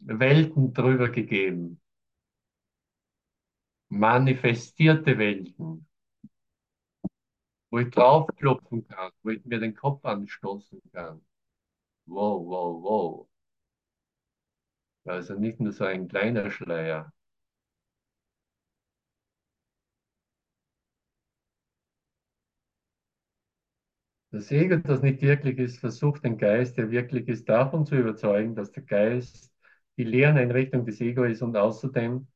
Welten 0.00 0.74
drüber 0.74 1.08
gegeben. 1.08 1.80
Manifestierte 3.90 5.18
Welten. 5.18 5.86
Wo 7.72 7.80
ich 7.80 7.90
draufklopfen 7.90 8.86
kann, 8.86 9.10
wo 9.24 9.30
ich 9.30 9.44
mir 9.44 9.58
den 9.58 9.74
Kopf 9.74 10.04
anstoßen 10.04 10.80
kann. 10.92 11.26
Wow, 12.06 12.46
wow, 12.46 12.82
wow. 12.82 13.28
Also 15.04 15.34
nicht 15.34 15.60
nur 15.60 15.70
so 15.72 15.84
ein 15.84 16.08
kleiner 16.08 16.50
Schleier. 16.50 17.12
Das 24.32 24.50
Ego, 24.50 24.76
das 24.78 25.02
nicht 25.02 25.20
wirklich 25.20 25.58
ist, 25.58 25.78
versucht 25.78 26.24
den 26.24 26.38
Geist, 26.38 26.78
der 26.78 26.90
wirklich 26.90 27.28
ist, 27.28 27.48
davon 27.48 27.84
zu 27.84 27.96
überzeugen, 27.96 28.54
dass 28.54 28.72
der 28.72 28.82
Geist 28.82 29.52
die 29.98 30.04
Lerneinrichtung 30.04 30.86
des 30.86 31.00
Ego 31.02 31.24
ist 31.24 31.42
und 31.42 31.54
außerdem, 31.56 32.26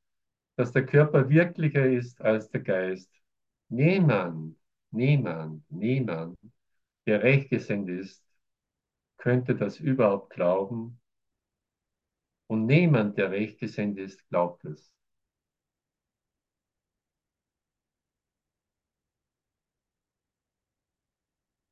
dass 0.56 0.72
der 0.72 0.84
Körper 0.84 1.30
wirklicher 1.30 1.86
ist 1.86 2.20
als 2.20 2.50
der 2.50 2.60
Geist. 2.60 3.10
Niemand, 3.70 4.56
niemand, 4.90 5.64
niemand, 5.70 6.38
der 7.06 7.22
rechtgesinnt 7.22 7.88
ist, 7.88 8.22
könnte 9.16 9.56
das 9.56 9.80
überhaupt 9.80 10.34
glauben. 10.34 11.00
Und 12.48 12.66
niemand, 12.66 13.16
der 13.16 13.30
rechtgesinnt 13.30 13.98
ist, 13.98 14.28
glaubt 14.28 14.66
es. 14.66 14.92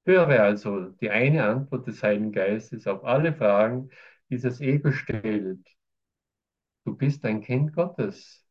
Höre 0.06 0.40
also 0.42 0.88
die 1.00 1.10
eine 1.10 1.44
Antwort 1.44 1.86
des 1.86 2.02
Heiligen 2.02 2.32
Geistes 2.32 2.86
auf 2.86 3.04
alle 3.04 3.34
Fragen, 3.34 3.90
die 4.30 4.38
das 4.38 4.60
Ego 4.62 4.92
stellt. 4.92 5.60
Du 6.86 6.96
bist 6.96 7.26
ein 7.26 7.42
Kind 7.42 7.74
Gottes, 7.74 8.42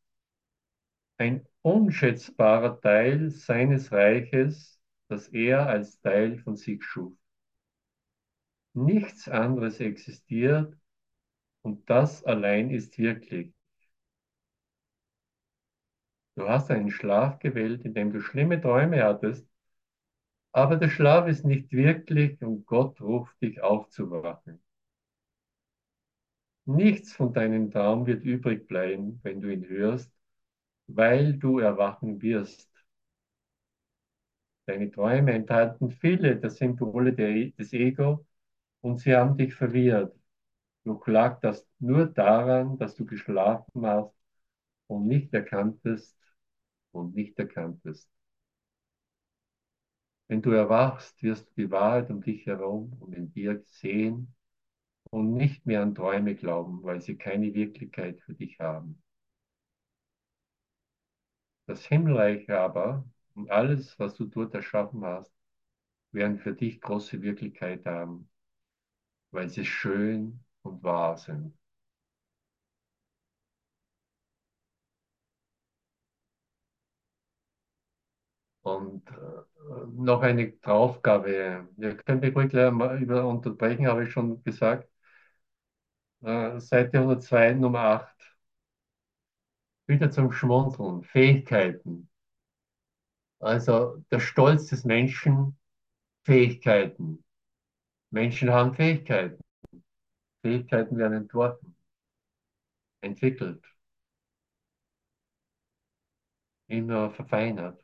ein 1.18 1.44
unschätzbarer 1.64 2.80
Teil 2.80 3.32
seines 3.32 3.92
Reiches, 3.92 4.80
das 5.08 5.28
er 5.30 5.66
als 5.68 6.00
Teil 6.02 6.38
von 6.38 6.56
sich 6.56 6.84
schuf. 6.84 7.14
Nichts 8.76 9.28
anderes 9.28 9.80
existiert 9.80 10.78
und 11.64 11.90
das 11.90 12.24
allein 12.26 12.72
ist 12.72 12.98
wirklich. 13.00 13.54
Du 16.36 16.48
hast 16.48 16.70
einen 16.70 16.92
Schlaf 16.92 17.40
gewählt, 17.40 17.86
in 17.86 17.96
dem 17.96 18.12
du 18.14 18.22
schlimme 18.22 18.62
Träume 18.62 19.04
hattest, 19.04 19.48
aber 20.54 20.78
der 20.78 20.90
Schlaf 20.90 21.28
ist 21.28 21.46
nicht 21.46 21.74
wirklich 21.74 22.42
und 22.42 22.66
Gott 22.66 23.02
ruft 23.02 23.42
dich 23.42 23.62
aufzuwachen. 23.62 24.62
Nichts 26.66 27.14
von 27.14 27.32
deinem 27.32 27.72
Traum 27.72 28.06
wird 28.06 28.26
übrig 28.26 28.68
bleiben, 28.68 29.22
wenn 29.24 29.40
du 29.40 29.50
ihn 29.50 29.66
hörst, 29.70 30.12
weil 30.88 31.34
du 31.34 31.60
erwachen 31.60 32.22
wirst. 32.22 32.70
Deine 34.66 34.92
Träume 34.92 35.32
enthalten 35.34 35.90
viele 35.92 36.36
der 36.38 36.50
Symbole 36.50 37.14
des 37.14 37.72
Ego 37.74 38.26
und 38.82 39.00
sie 39.00 39.16
haben 39.16 39.38
dich 39.38 39.54
verwirrt. 39.56 40.16
Doch 40.86 41.08
lag 41.08 41.40
das 41.42 41.68
nur 41.80 42.08
daran, 42.08 42.78
dass 42.80 42.96
du 42.96 43.06
geschlafen 43.06 43.86
hast 43.86 44.16
und 44.88 45.08
nicht 45.08 45.34
erkanntest 45.34 46.18
und 46.92 47.16
nicht 47.16 47.40
erkanntest. 47.40 48.10
Wenn 50.28 50.42
du 50.42 50.52
erwachst, 50.52 51.24
wirst 51.24 51.50
du 51.52 51.54
die 51.62 51.72
Wahrheit 51.72 52.10
um 52.10 52.22
dich 52.22 52.46
herum 52.46 52.92
und 53.00 53.14
in 53.14 53.32
dir 53.32 53.64
sehen 53.68 54.36
und 55.12 55.34
nicht 55.36 55.66
mehr 55.66 55.84
an 55.84 55.96
Träume 55.96 56.36
glauben, 56.36 56.84
weil 56.84 57.02
sie 57.02 57.18
keine 57.18 57.54
Wirklichkeit 57.56 58.22
für 58.22 58.34
dich 58.36 58.60
haben. 58.60 59.04
Das 61.66 61.86
Himmelreich 61.86 62.50
aber 62.50 63.04
und 63.36 63.52
alles, 63.52 64.00
was 64.00 64.16
du 64.16 64.24
dort 64.28 64.54
erschaffen 64.56 65.04
hast, 65.04 65.34
werden 66.12 66.40
für 66.40 66.54
dich 66.54 66.82
große 66.82 67.22
Wirklichkeit 67.22 67.86
haben, 67.86 68.30
weil 69.32 69.50
sie 69.50 69.66
schön 69.66 70.46
und 70.62 70.82
wahr 70.82 71.18
sind. 71.18 71.58
Und 78.64 79.10
äh, 79.12 79.53
noch 79.94 80.22
eine 80.22 80.52
Draufgabe. 80.54 81.68
Ihr 81.78 81.98
könnt 81.98 82.22
mich 82.22 82.36
ruhig 82.36 82.54
mal 82.54 83.02
über 83.02 83.26
unterbrechen, 83.28 83.88
habe 83.88 84.04
ich 84.06 84.12
schon 84.12 84.44
gesagt. 84.44 84.90
Äh, 86.24 86.60
Seite 86.60 87.00
102, 87.02 87.54
Nummer 87.54 87.80
8. 87.80 88.36
Wieder 89.88 90.12
zum 90.12 90.34
Schmunzeln. 90.34 91.04
Fähigkeiten. 91.06 92.10
Also 93.40 94.04
der 94.12 94.20
Stolz 94.20 94.68
des 94.70 94.86
Menschen, 94.86 95.56
Fähigkeiten. 96.26 97.24
Menschen 98.12 98.52
haben 98.52 98.76
Fähigkeiten. 98.76 99.42
Fähigkeiten 100.42 100.98
werden 100.98 101.18
entworfen, 101.18 101.76
entwickelt, 103.02 103.64
immer 106.68 107.10
verfeinert. 107.12 107.83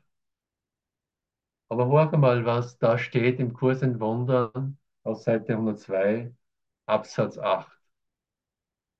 Aber 1.70 1.86
hör 1.88 2.18
mal, 2.18 2.44
was 2.44 2.78
da 2.78 2.98
steht 2.98 3.38
im 3.40 3.52
Kurs 3.54 3.82
in 3.82 4.00
Wundern 4.00 4.76
auf 5.04 5.20
Seite 5.22 5.56
102, 5.56 6.34
Absatz 6.86 7.38
8. 7.38 7.70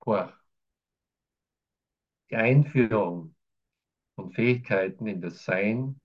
Horch. 0.07 0.33
Die 2.31 2.37
Einführung 2.37 3.35
von 4.15 4.31
Fähigkeiten 4.33 5.07
in 5.07 5.21
das 5.21 5.45
Sein 5.45 6.01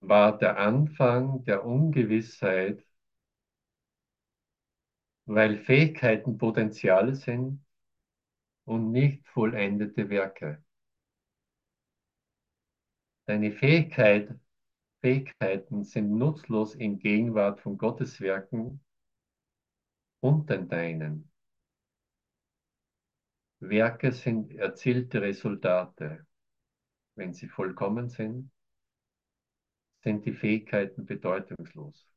war 0.00 0.36
der 0.36 0.58
Anfang 0.58 1.44
der 1.44 1.64
Ungewissheit, 1.64 2.84
weil 5.24 5.56
Fähigkeiten 5.56 6.36
Potenziale 6.36 7.14
sind 7.14 7.64
und 8.66 8.92
nicht 8.92 9.26
vollendete 9.28 10.10
Werke. 10.10 10.62
Deine 13.26 13.52
Fähigkeit 13.52 14.38
Fähigkeiten 15.00 15.84
sind 15.84 16.16
nutzlos 16.16 16.74
in 16.74 16.98
Gegenwart 16.98 17.60
von 17.60 17.78
Gottes 17.78 18.20
Werken 18.20 18.80
und 20.20 20.50
den 20.50 20.68
deinen. 20.68 21.30
Werke 23.60 24.12
sind 24.12 24.52
erzielte 24.54 25.20
Resultate. 25.22 26.26
Wenn 27.14 27.32
sie 27.32 27.48
vollkommen 27.48 28.08
sind, 28.08 28.50
sind 30.02 30.24
die 30.24 30.32
Fähigkeiten 30.32 31.06
bedeutungslos. 31.06 32.08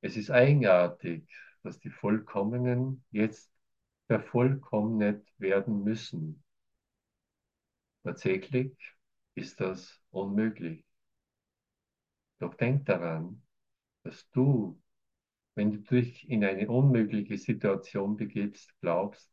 Es 0.00 0.16
ist 0.16 0.30
eigenartig, 0.30 1.28
dass 1.62 1.78
die 1.80 1.90
Vollkommenen 1.90 3.04
jetzt 3.10 3.50
vervollkommnet 4.06 5.26
werden 5.38 5.82
müssen. 5.82 6.44
Tatsächlich 8.04 8.76
ist 9.36 9.60
das 9.60 10.00
unmöglich. 10.10 10.84
Doch 12.38 12.54
denk 12.54 12.86
daran, 12.86 13.42
dass 14.04 14.28
du, 14.32 14.80
wenn 15.56 15.72
du 15.72 15.78
dich 15.80 16.28
in 16.30 16.44
eine 16.44 16.68
unmögliche 16.70 17.38
Situation 17.38 18.16
begibst, 18.16 18.74
glaubst, 18.80 19.30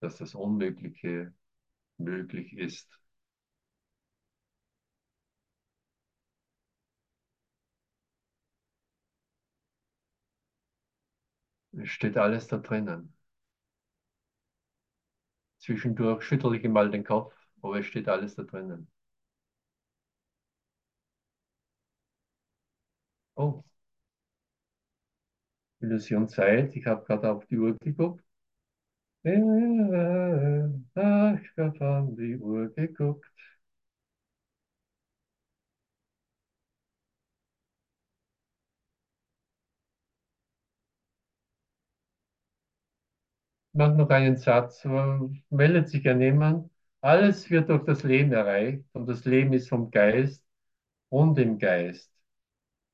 dass 0.00 0.18
das 0.18 0.34
Unmögliche 0.34 1.34
möglich 1.98 2.54
ist. 2.54 2.90
Es 11.78 11.90
steht 11.90 12.16
alles 12.16 12.48
da 12.48 12.58
drinnen. 12.58 13.14
Zwischendurch 15.58 16.22
schüttel 16.24 16.54
ich 16.54 16.66
mal 16.66 16.90
den 16.90 17.04
Kopf, 17.04 17.34
aber 17.60 17.78
es 17.80 17.84
steht 17.84 18.08
alles 18.08 18.36
da 18.36 18.44
drinnen. 18.44 18.88
Oh. 23.36 23.64
Illusion 25.80 26.28
Zeit. 26.28 26.76
Ich 26.76 26.84
habe 26.86 27.02
gerade 27.06 27.32
auf 27.32 27.46
die 27.46 27.56
Uhr 27.58 27.76
geguckt. 27.78 28.22
Ich 29.24 29.32
habe 31.56 31.80
auf 31.80 32.14
die 32.16 32.36
Uhr 32.38 32.68
geguckt. 32.74 33.26
mach 43.72 43.94
noch 43.94 44.10
einen 44.10 44.36
Satz, 44.36 44.84
meldet 45.50 45.88
sich 45.88 46.02
ja 46.04 46.14
niemand. 46.14 46.68
Alles 47.00 47.48
wird 47.50 47.68
durch 47.68 47.84
das 47.84 48.02
Leben 48.02 48.32
erreicht 48.32 48.84
und 48.92 49.06
das 49.08 49.24
Leben 49.24 49.52
ist 49.52 49.68
vom 49.68 49.90
Geist 49.90 50.44
und 51.10 51.38
im 51.38 51.58
Geist. 51.58 52.12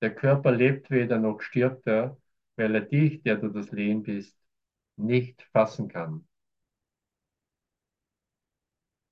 Der 0.03 0.15
Körper 0.15 0.53
lebt 0.53 0.91
weder 0.91 1.17
noch 1.19 1.41
stirbt 1.41 1.87
er, 1.87 2.19
weil 2.57 2.75
er 2.75 2.83
dich, 2.83 3.23
der 3.23 3.37
du 3.37 3.49
das 3.49 3.71
Leben 3.73 4.03
bist, 4.03 4.37
nicht 4.97 5.43
fassen 5.53 5.89
kann. 5.89 6.29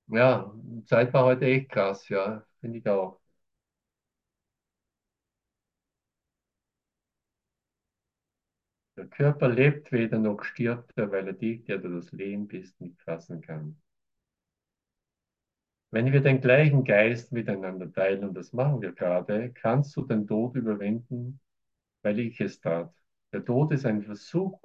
Ja, 0.07 0.53
Zeit 0.85 1.11
war 1.13 1.25
heute 1.25 1.45
echt 1.45 1.69
krass, 1.71 2.07
ja, 2.09 2.45
finde 2.59 2.77
ich 2.79 2.87
auch. 2.87 3.19
Der 8.95 9.05
Körper 9.05 9.49
lebt 9.49 9.91
weder 9.91 10.17
noch 10.17 10.45
stirbt 10.45 10.93
er, 10.95 11.11
weil 11.11 11.27
er 11.27 11.33
dich, 11.33 11.65
der 11.65 11.79
du 11.79 11.89
das 11.93 12.13
Leben 12.13 12.47
bist, 12.47 12.79
nicht 12.79 13.01
fassen 13.01 13.41
kann. 13.41 13.80
Wenn 15.91 16.11
wir 16.11 16.21
den 16.21 16.41
gleichen 16.41 16.83
Geist 16.83 17.31
miteinander 17.31 17.91
teilen, 17.91 18.23
und 18.25 18.33
das 18.35 18.53
machen 18.53 18.81
wir 18.81 18.93
gerade, 18.93 19.51
kannst 19.53 19.95
du 19.95 20.03
den 20.05 20.27
Tod 20.27 20.55
überwinden, 20.55 21.39
weil 22.03 22.19
ich 22.19 22.41
es 22.41 22.59
tat. 22.61 22.93
Der 23.33 23.45
Tod 23.45 23.73
ist 23.73 23.85
ein 23.85 24.03
Versuch, 24.03 24.59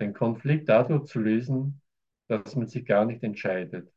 den 0.00 0.14
Konflikt 0.14 0.68
dadurch 0.68 1.06
zu 1.06 1.20
lösen, 1.20 1.82
dass 2.28 2.56
man 2.56 2.68
sich 2.68 2.86
gar 2.86 3.04
nicht 3.06 3.22
entscheidet. 3.24 3.92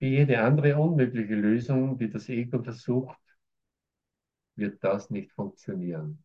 Wie 0.00 0.10
jede 0.10 0.42
andere 0.42 0.76
unmögliche 0.76 1.34
Lösung, 1.34 1.96
die 1.96 2.10
das 2.10 2.28
Ego 2.28 2.62
versucht, 2.62 3.16
wird 4.56 4.82
das 4.82 5.10
nicht 5.10 5.30
funktionieren. 5.32 6.24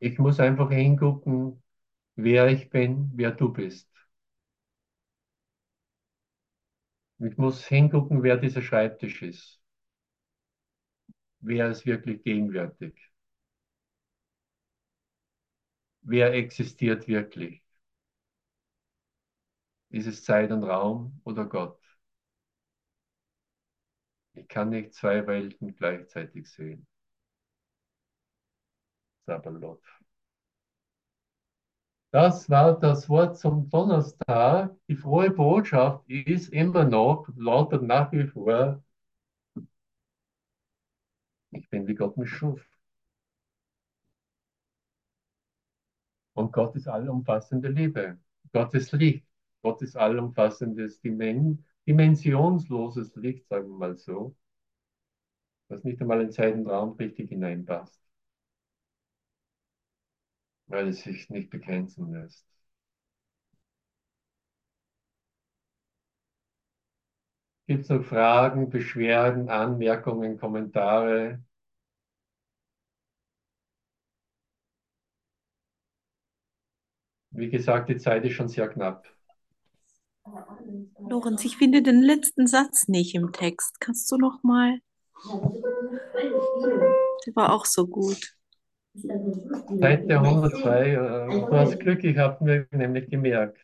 Ich 0.00 0.18
muss 0.18 0.40
einfach 0.40 0.70
hingucken, 0.72 1.62
wer 2.16 2.48
ich 2.48 2.70
bin, 2.70 3.12
wer 3.14 3.32
du 3.32 3.52
bist. 3.52 3.88
Ich 7.20 7.36
muss 7.38 7.64
hingucken, 7.64 8.24
wer 8.24 8.36
dieser 8.38 8.60
Schreibtisch 8.60 9.22
ist. 9.22 9.60
Wer 11.40 11.68
ist 11.70 11.84
wirklich 11.84 12.22
gegenwärtig? 12.22 12.94
Wer 16.02 16.34
existiert 16.34 17.06
wirklich? 17.06 17.62
Ist 19.90 20.06
es 20.06 20.24
Zeit 20.24 20.50
und 20.50 20.64
Raum 20.64 21.20
oder 21.24 21.44
Gott? 21.44 21.78
Ich 24.32 24.48
kann 24.48 24.70
nicht 24.70 24.94
zwei 24.94 25.26
Welten 25.26 25.76
gleichzeitig 25.76 26.48
sehen. 26.50 26.86
Sabalot. 29.26 29.80
Das 32.18 32.50
war 32.50 32.76
das 32.76 33.08
Wort 33.08 33.38
zum 33.38 33.70
Donnerstag. 33.70 34.76
Die 34.88 34.96
frohe 34.96 35.30
Botschaft 35.30 36.04
ist 36.10 36.48
immer 36.52 36.84
noch, 36.84 37.28
lautet 37.36 37.82
nach 37.84 38.10
wie 38.10 38.26
vor, 38.26 38.82
ich 41.52 41.70
bin 41.70 41.86
wie 41.86 41.94
Gott 41.94 42.16
mich 42.16 42.28
schuf. 42.30 42.60
Und 46.34 46.52
Gott 46.52 46.74
ist 46.74 46.88
allumfassende 46.88 47.68
Liebe. 47.68 48.18
Gott 48.52 48.74
ist 48.74 48.90
Licht. 48.92 49.24
Gott 49.62 49.80
ist 49.82 49.96
allumfassendes, 49.96 51.00
Dimen 51.00 51.64
dimensionsloses 51.86 53.14
Licht, 53.14 53.46
sagen 53.48 53.68
wir 53.68 53.78
mal 53.78 53.96
so, 53.96 54.34
das 55.68 55.84
nicht 55.84 56.00
einmal 56.00 56.20
in 56.22 56.32
Zeit 56.32 56.54
und 56.54 56.66
Raum 56.66 56.94
richtig 56.96 57.28
hineinpasst 57.28 58.07
weil 60.68 60.88
es 60.88 61.00
sich 61.02 61.28
nicht 61.30 61.50
begrenzen 61.50 62.12
lässt. 62.12 62.46
Gibt 67.68 67.84
es 67.84 67.88
noch 67.90 68.02
Fragen, 68.04 68.68
Beschwerden, 68.68 69.48
Anmerkungen, 69.48 70.38
Kommentare? 70.38 71.40
Wie 77.30 77.48
gesagt, 77.48 77.88
die 77.88 77.96
Zeit 77.96 78.24
ist 78.26 78.34
schon 78.34 78.48
sehr 78.48 78.68
knapp. 78.68 79.06
Lorenz, 80.98 81.44
ich 81.44 81.56
finde 81.56 81.82
den 81.82 82.02
letzten 82.02 82.46
Satz 82.46 82.88
nicht 82.88 83.14
im 83.14 83.32
Text. 83.32 83.80
Kannst 83.80 84.10
du 84.12 84.16
noch 84.16 84.42
mal? 84.42 84.78
Der 87.26 87.36
war 87.36 87.52
auch 87.52 87.64
so 87.64 87.86
gut. 87.86 88.37
Seite 89.80 90.20
102, 90.20 90.90
äh, 90.92 91.46
du 91.48 91.56
hast 91.56 91.78
Glück, 91.80 92.04
ich 92.04 92.16
habe 92.18 92.44
mir 92.44 92.66
nämlich 92.70 93.08
gemerkt. 93.10 93.58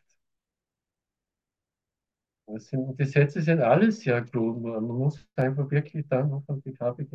Sind, 2.56 2.98
die 2.98 3.04
Sätze 3.04 3.42
sind 3.42 3.60
alles 3.60 4.00
sehr 4.00 4.22
gut, 4.22 4.62
man 4.62 4.82
muss 4.84 5.26
einfach 5.36 5.70
wirklich 5.70 6.06
dann 6.08 6.30
noch 6.30 6.42
von 6.46 6.62
die 6.62 6.74
habe 6.80 7.02
ich 7.02 7.08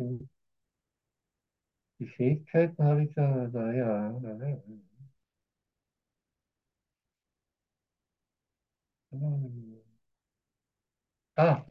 die 2.00 2.06
Fähigkeiten 2.08 2.82
habe 2.82 3.04
ich 3.04 3.14
da, 3.14 3.46
da 3.46 3.72
ja. 3.72 4.20
ja. 4.22 4.58
Ah, 11.36 11.64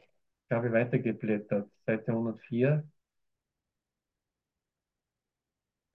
ich 0.50 0.52
habe 0.56 0.72
weitergeblättert, 0.74 1.70
Seite 1.86 2.12
104. 2.14 2.84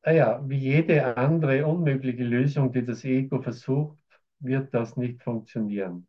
Ah 0.05 0.13
ja, 0.13 0.41
wie 0.49 0.57
jede 0.59 1.17
andere 1.17 1.67
unmögliche 1.67 2.23
Lösung, 2.25 2.73
die 2.73 2.85
das 2.85 3.05
Ego 3.05 3.43
versucht, 3.43 3.99
wird 4.39 4.73
das 4.73 4.97
nicht 4.97 5.21
funktionieren. 5.23 6.07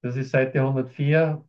Das 0.00 0.14
ist 0.16 0.30
Seite 0.30 0.60
104. 0.62 1.42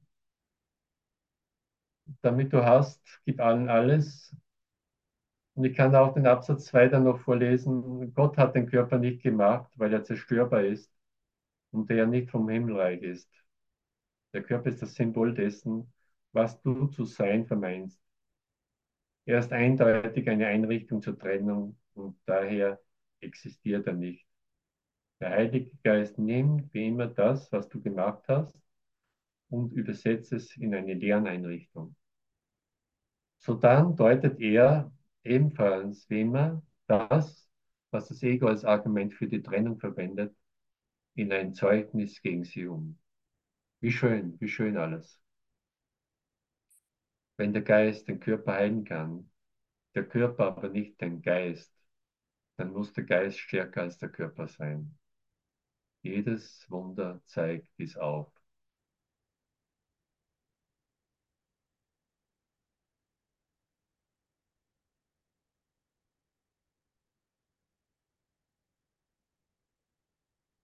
Damit 2.24 2.52
du 2.54 2.66
hast, 2.66 3.22
gib 3.26 3.40
allen 3.40 3.70
alles. 3.70 4.36
Und 5.56 5.64
ich 5.66 5.76
kann 5.76 5.96
auch 5.96 6.14
den 6.14 6.28
Absatz 6.28 6.66
2 6.66 6.88
dann 6.88 7.04
noch 7.06 7.20
vorlesen. 7.20 8.14
Gott 8.14 8.38
hat 8.38 8.54
den 8.56 8.68
Körper 8.70 8.98
nicht 9.00 9.24
gemacht, 9.24 9.72
weil 9.78 9.92
er 9.94 10.04
zerstörbar 10.04 10.64
ist 10.64 10.92
und 11.72 11.90
der 11.90 12.08
nicht 12.08 12.32
vom 12.32 12.50
Himmelreich 12.50 13.02
ist. 13.04 13.30
Der 14.34 14.44
Körper 14.44 14.68
ist 14.70 14.82
das 14.82 14.96
Symbol 14.96 15.34
dessen, 15.34 15.94
was 16.34 16.62
du 16.62 16.88
zu 16.88 17.06
sein 17.06 17.48
vermeinst. 17.48 18.03
Er 19.26 19.40
ist 19.40 19.52
eindeutig 19.52 20.30
eine 20.30 20.48
Einrichtung 20.48 21.02
zur 21.02 21.18
Trennung 21.20 21.78
und 21.94 22.18
daher 22.26 22.80
existiert 23.20 23.88
er 23.88 23.94
nicht. 23.94 24.26
Der 25.22 25.32
Heilige 25.32 25.72
Geist 25.84 26.20
nimmt 26.20 26.74
wie 26.74 26.88
immer 26.88 27.08
das, 27.08 27.52
was 27.52 27.70
du 27.70 27.82
gemacht 27.82 28.24
hast, 28.28 28.56
und 29.50 29.72
übersetzt 29.74 30.34
es 30.34 30.56
in 30.58 30.76
eine 30.76 30.96
Lerneinrichtung. 30.96 31.96
So 33.38 33.54
dann 33.54 33.96
deutet 33.96 34.40
er 34.40 34.92
ebenfalls 35.24 36.10
wie 36.10 36.22
immer 36.22 36.64
das, 36.88 37.48
was 37.92 38.08
das 38.08 38.24
Ego 38.24 38.48
als 38.48 38.66
Argument 38.66 39.14
für 39.14 39.28
die 39.28 39.44
Trennung 39.44 39.80
verwendet, 39.80 40.36
in 41.16 41.32
ein 41.34 41.54
Zeugnis 41.54 42.22
gegen 42.22 42.44
sie 42.46 42.68
um. 42.68 43.00
Wie 43.82 43.92
schön, 43.92 44.40
wie 44.42 44.50
schön 44.50 44.78
alles. 44.78 45.23
Wenn 47.38 47.54
der 47.54 47.62
Geist 47.62 48.08
den 48.08 48.20
Körper 48.20 48.54
heilen 48.54 48.86
kann, 48.86 49.30
der 49.96 50.08
Körper 50.08 50.48
aber 50.48 50.70
nicht 50.70 51.02
den 51.02 51.22
Geist, 51.22 51.74
dann 52.58 52.74
muss 52.74 52.94
der 52.94 53.06
Geist 53.06 53.40
stärker 53.40 53.84
als 53.84 53.98
der 54.00 54.10
Körper 54.10 54.48
sein. 54.48 54.98
Jedes 56.04 56.66
Wunder 56.70 57.20
zeigt 57.26 57.68
dies 57.80 57.98
auf. 57.98 58.32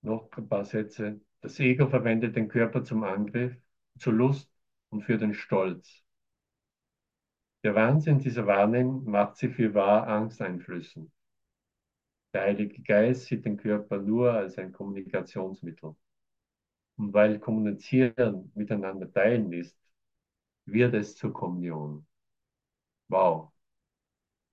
Noch 0.01 0.29
ein 0.37 0.49
paar 0.49 0.65
Sätze. 0.65 1.21
Das 1.41 1.57
Ego 1.61 1.87
verwendet 1.87 2.35
den 2.35 2.49
Körper 2.49 2.83
zum 2.83 3.03
Angriff, 3.05 3.55
zur 3.97 4.11
Lust 4.13 4.51
und 4.89 5.03
für 5.03 5.17
den 5.17 5.33
Stolz. 5.33 6.03
Der 7.63 7.75
Wahnsinn 7.75 8.19
dieser 8.19 8.47
Wahrnehmung 8.47 9.03
macht 9.03 9.37
sie 9.37 9.49
für 9.49 9.73
wahr 9.73 10.07
Angsteinflüssen. 10.07 11.11
Der 12.33 12.43
Heilige 12.43 12.81
Geist 12.83 13.25
sieht 13.25 13.43
den 13.45 13.57
Körper 13.57 13.97
nur 13.97 14.31
als 14.33 14.57
ein 14.57 14.71
Kommunikationsmittel. 14.71 15.95
Und 16.97 17.13
weil 17.13 17.39
Kommunizieren 17.39 18.51
miteinander 18.55 19.11
teilen 19.11 19.51
ist, 19.51 19.77
wird 20.65 20.93
es 20.93 21.15
zur 21.15 21.33
Kommunion. 21.33 22.05
Wow. 23.09 23.51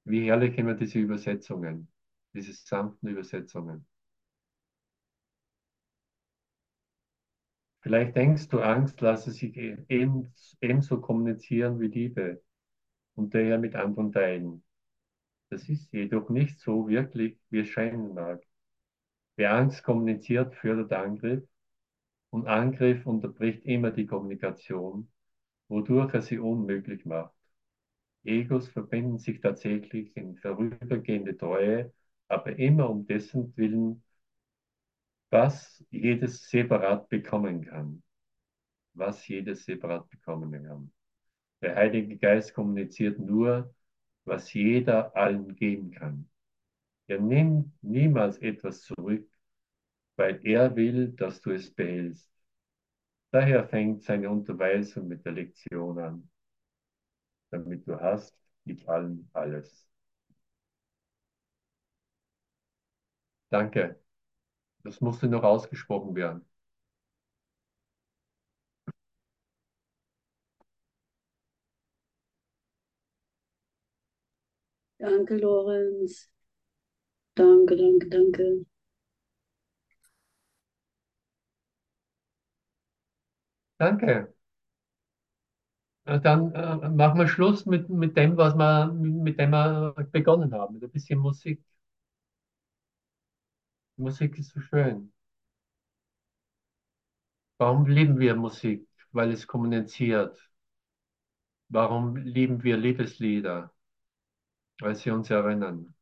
Wie 0.04 0.26
herrlich 0.26 0.56
immer 0.58 0.74
diese 0.74 0.98
Übersetzungen, 0.98 1.88
diese 2.34 2.52
sanften 2.52 3.08
Übersetzungen. 3.08 3.86
Vielleicht 7.80 8.16
denkst 8.16 8.48
du, 8.48 8.60
Angst 8.60 9.00
lasse 9.00 9.30
sich 9.30 9.56
e-, 9.56 9.78
ebenso 10.60 11.00
kommunizieren 11.00 11.78
wie 11.78 11.86
Liebe 11.86 12.42
und 13.16 13.34
daher 13.34 13.58
mit 13.58 13.76
anderen 13.76 14.12
teilen. 14.12 14.64
Das 15.50 15.68
ist 15.68 15.92
jedoch 15.92 16.30
nicht 16.30 16.60
so 16.60 16.88
wirklich, 16.88 17.38
wie 17.50 17.60
es 17.60 17.68
scheinen 17.68 18.14
mag. 18.14 18.42
Wer 19.36 19.54
Angst 19.54 19.82
kommuniziert, 19.84 20.54
fördert 20.56 20.92
Angriff 20.92 21.44
und 22.30 22.46
Angriff 22.48 23.06
unterbricht 23.06 23.64
immer 23.66 23.90
die 23.90 24.06
Kommunikation, 24.06 25.10
wodurch 25.68 26.14
er 26.14 26.22
sie 26.22 26.38
unmöglich 26.38 27.04
macht. 27.06 27.34
Egos 28.24 28.68
verbinden 28.68 29.18
sich 29.18 29.40
tatsächlich 29.40 30.16
in 30.16 30.36
vorübergehende 30.36 31.36
Treue, 31.36 31.92
aber 32.28 32.56
immer 32.58 32.90
um 32.90 33.06
dessen 33.06 33.56
Willen, 33.56 34.02
was 35.30 35.84
jedes 35.90 36.48
separat 36.50 37.08
bekommen 37.08 37.64
kann. 37.64 38.02
Was 38.94 39.26
jedes 39.28 39.64
separat 39.64 40.08
bekommen 40.10 40.52
kann. 40.64 40.92
Der 41.60 41.76
Heilige 41.76 42.16
Geist 42.16 42.54
kommuniziert 42.54 43.18
nur, 43.18 43.74
was 44.24 44.52
jeder 44.54 45.14
allen 45.16 45.54
geben 45.54 45.90
kann. 45.90 46.30
Er 47.08 47.20
nimmt 47.20 47.72
niemals 47.82 48.38
etwas 48.38 48.82
zurück, 48.82 49.28
weil 50.16 50.40
er 50.46 50.76
will, 50.76 51.08
dass 51.12 51.40
du 51.42 51.52
es 51.52 51.70
behältst. 51.74 52.30
Daher 53.30 53.68
fängt 53.68 54.02
seine 54.02 54.28
Unterweisung 54.30 55.06
mit 55.06 55.24
der 55.24 55.30
Lektion 55.32 55.96
an. 56.00 56.28
Damit 57.50 57.88
du 57.88 57.98
hast, 58.00 58.38
gib 58.64 58.88
allen 58.88 59.28
alles. 59.32 59.88
Danke. 63.50 64.00
Das 64.84 65.00
musste 65.02 65.28
noch 65.28 65.44
ausgesprochen 65.44 66.14
werden. 66.16 66.44
Danke, 75.06 75.36
Lorenz. 75.38 76.28
Danke, 77.36 77.76
danke, 77.76 78.06
danke. 78.10 78.44
Danke. 83.78 84.34
Dann 86.04 86.52
äh, 86.54 86.88
machen 86.88 87.18
wir 87.20 87.28
Schluss 87.28 87.66
mit, 87.66 87.88
mit 87.88 88.16
dem, 88.16 88.36
was 88.36 88.54
wir, 88.56 88.92
mit 88.92 89.38
dem 89.38 89.50
wir 89.50 89.94
begonnen 90.12 90.52
haben, 90.54 90.74
mit 90.74 90.84
ein 90.84 90.90
bisschen 90.90 91.18
Musik. 91.18 91.62
Musik 93.98 94.38
ist 94.38 94.52
so 94.54 94.60
schön. 94.60 95.12
Warum 97.58 97.84
lieben 97.86 98.18
wir 98.18 98.34
Musik? 98.34 98.88
Weil 99.12 99.30
es 99.32 99.46
kommuniziert. 99.46 100.38
Warum 101.68 102.16
lieben 102.16 102.64
wir 102.64 102.76
Liebeslieder? 102.76 103.72
Weil 104.80 104.96
sie 104.96 105.10
uns 105.10 105.28
erinnern. 105.28 105.94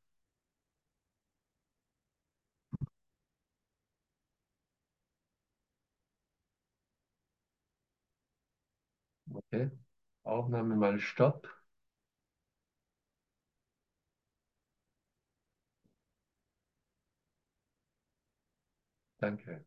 Okay. 9.33 9.71
Aufnahme 10.25 10.77
mal 10.77 10.99
Stopp. 10.99 11.47
Danke. 19.21 19.65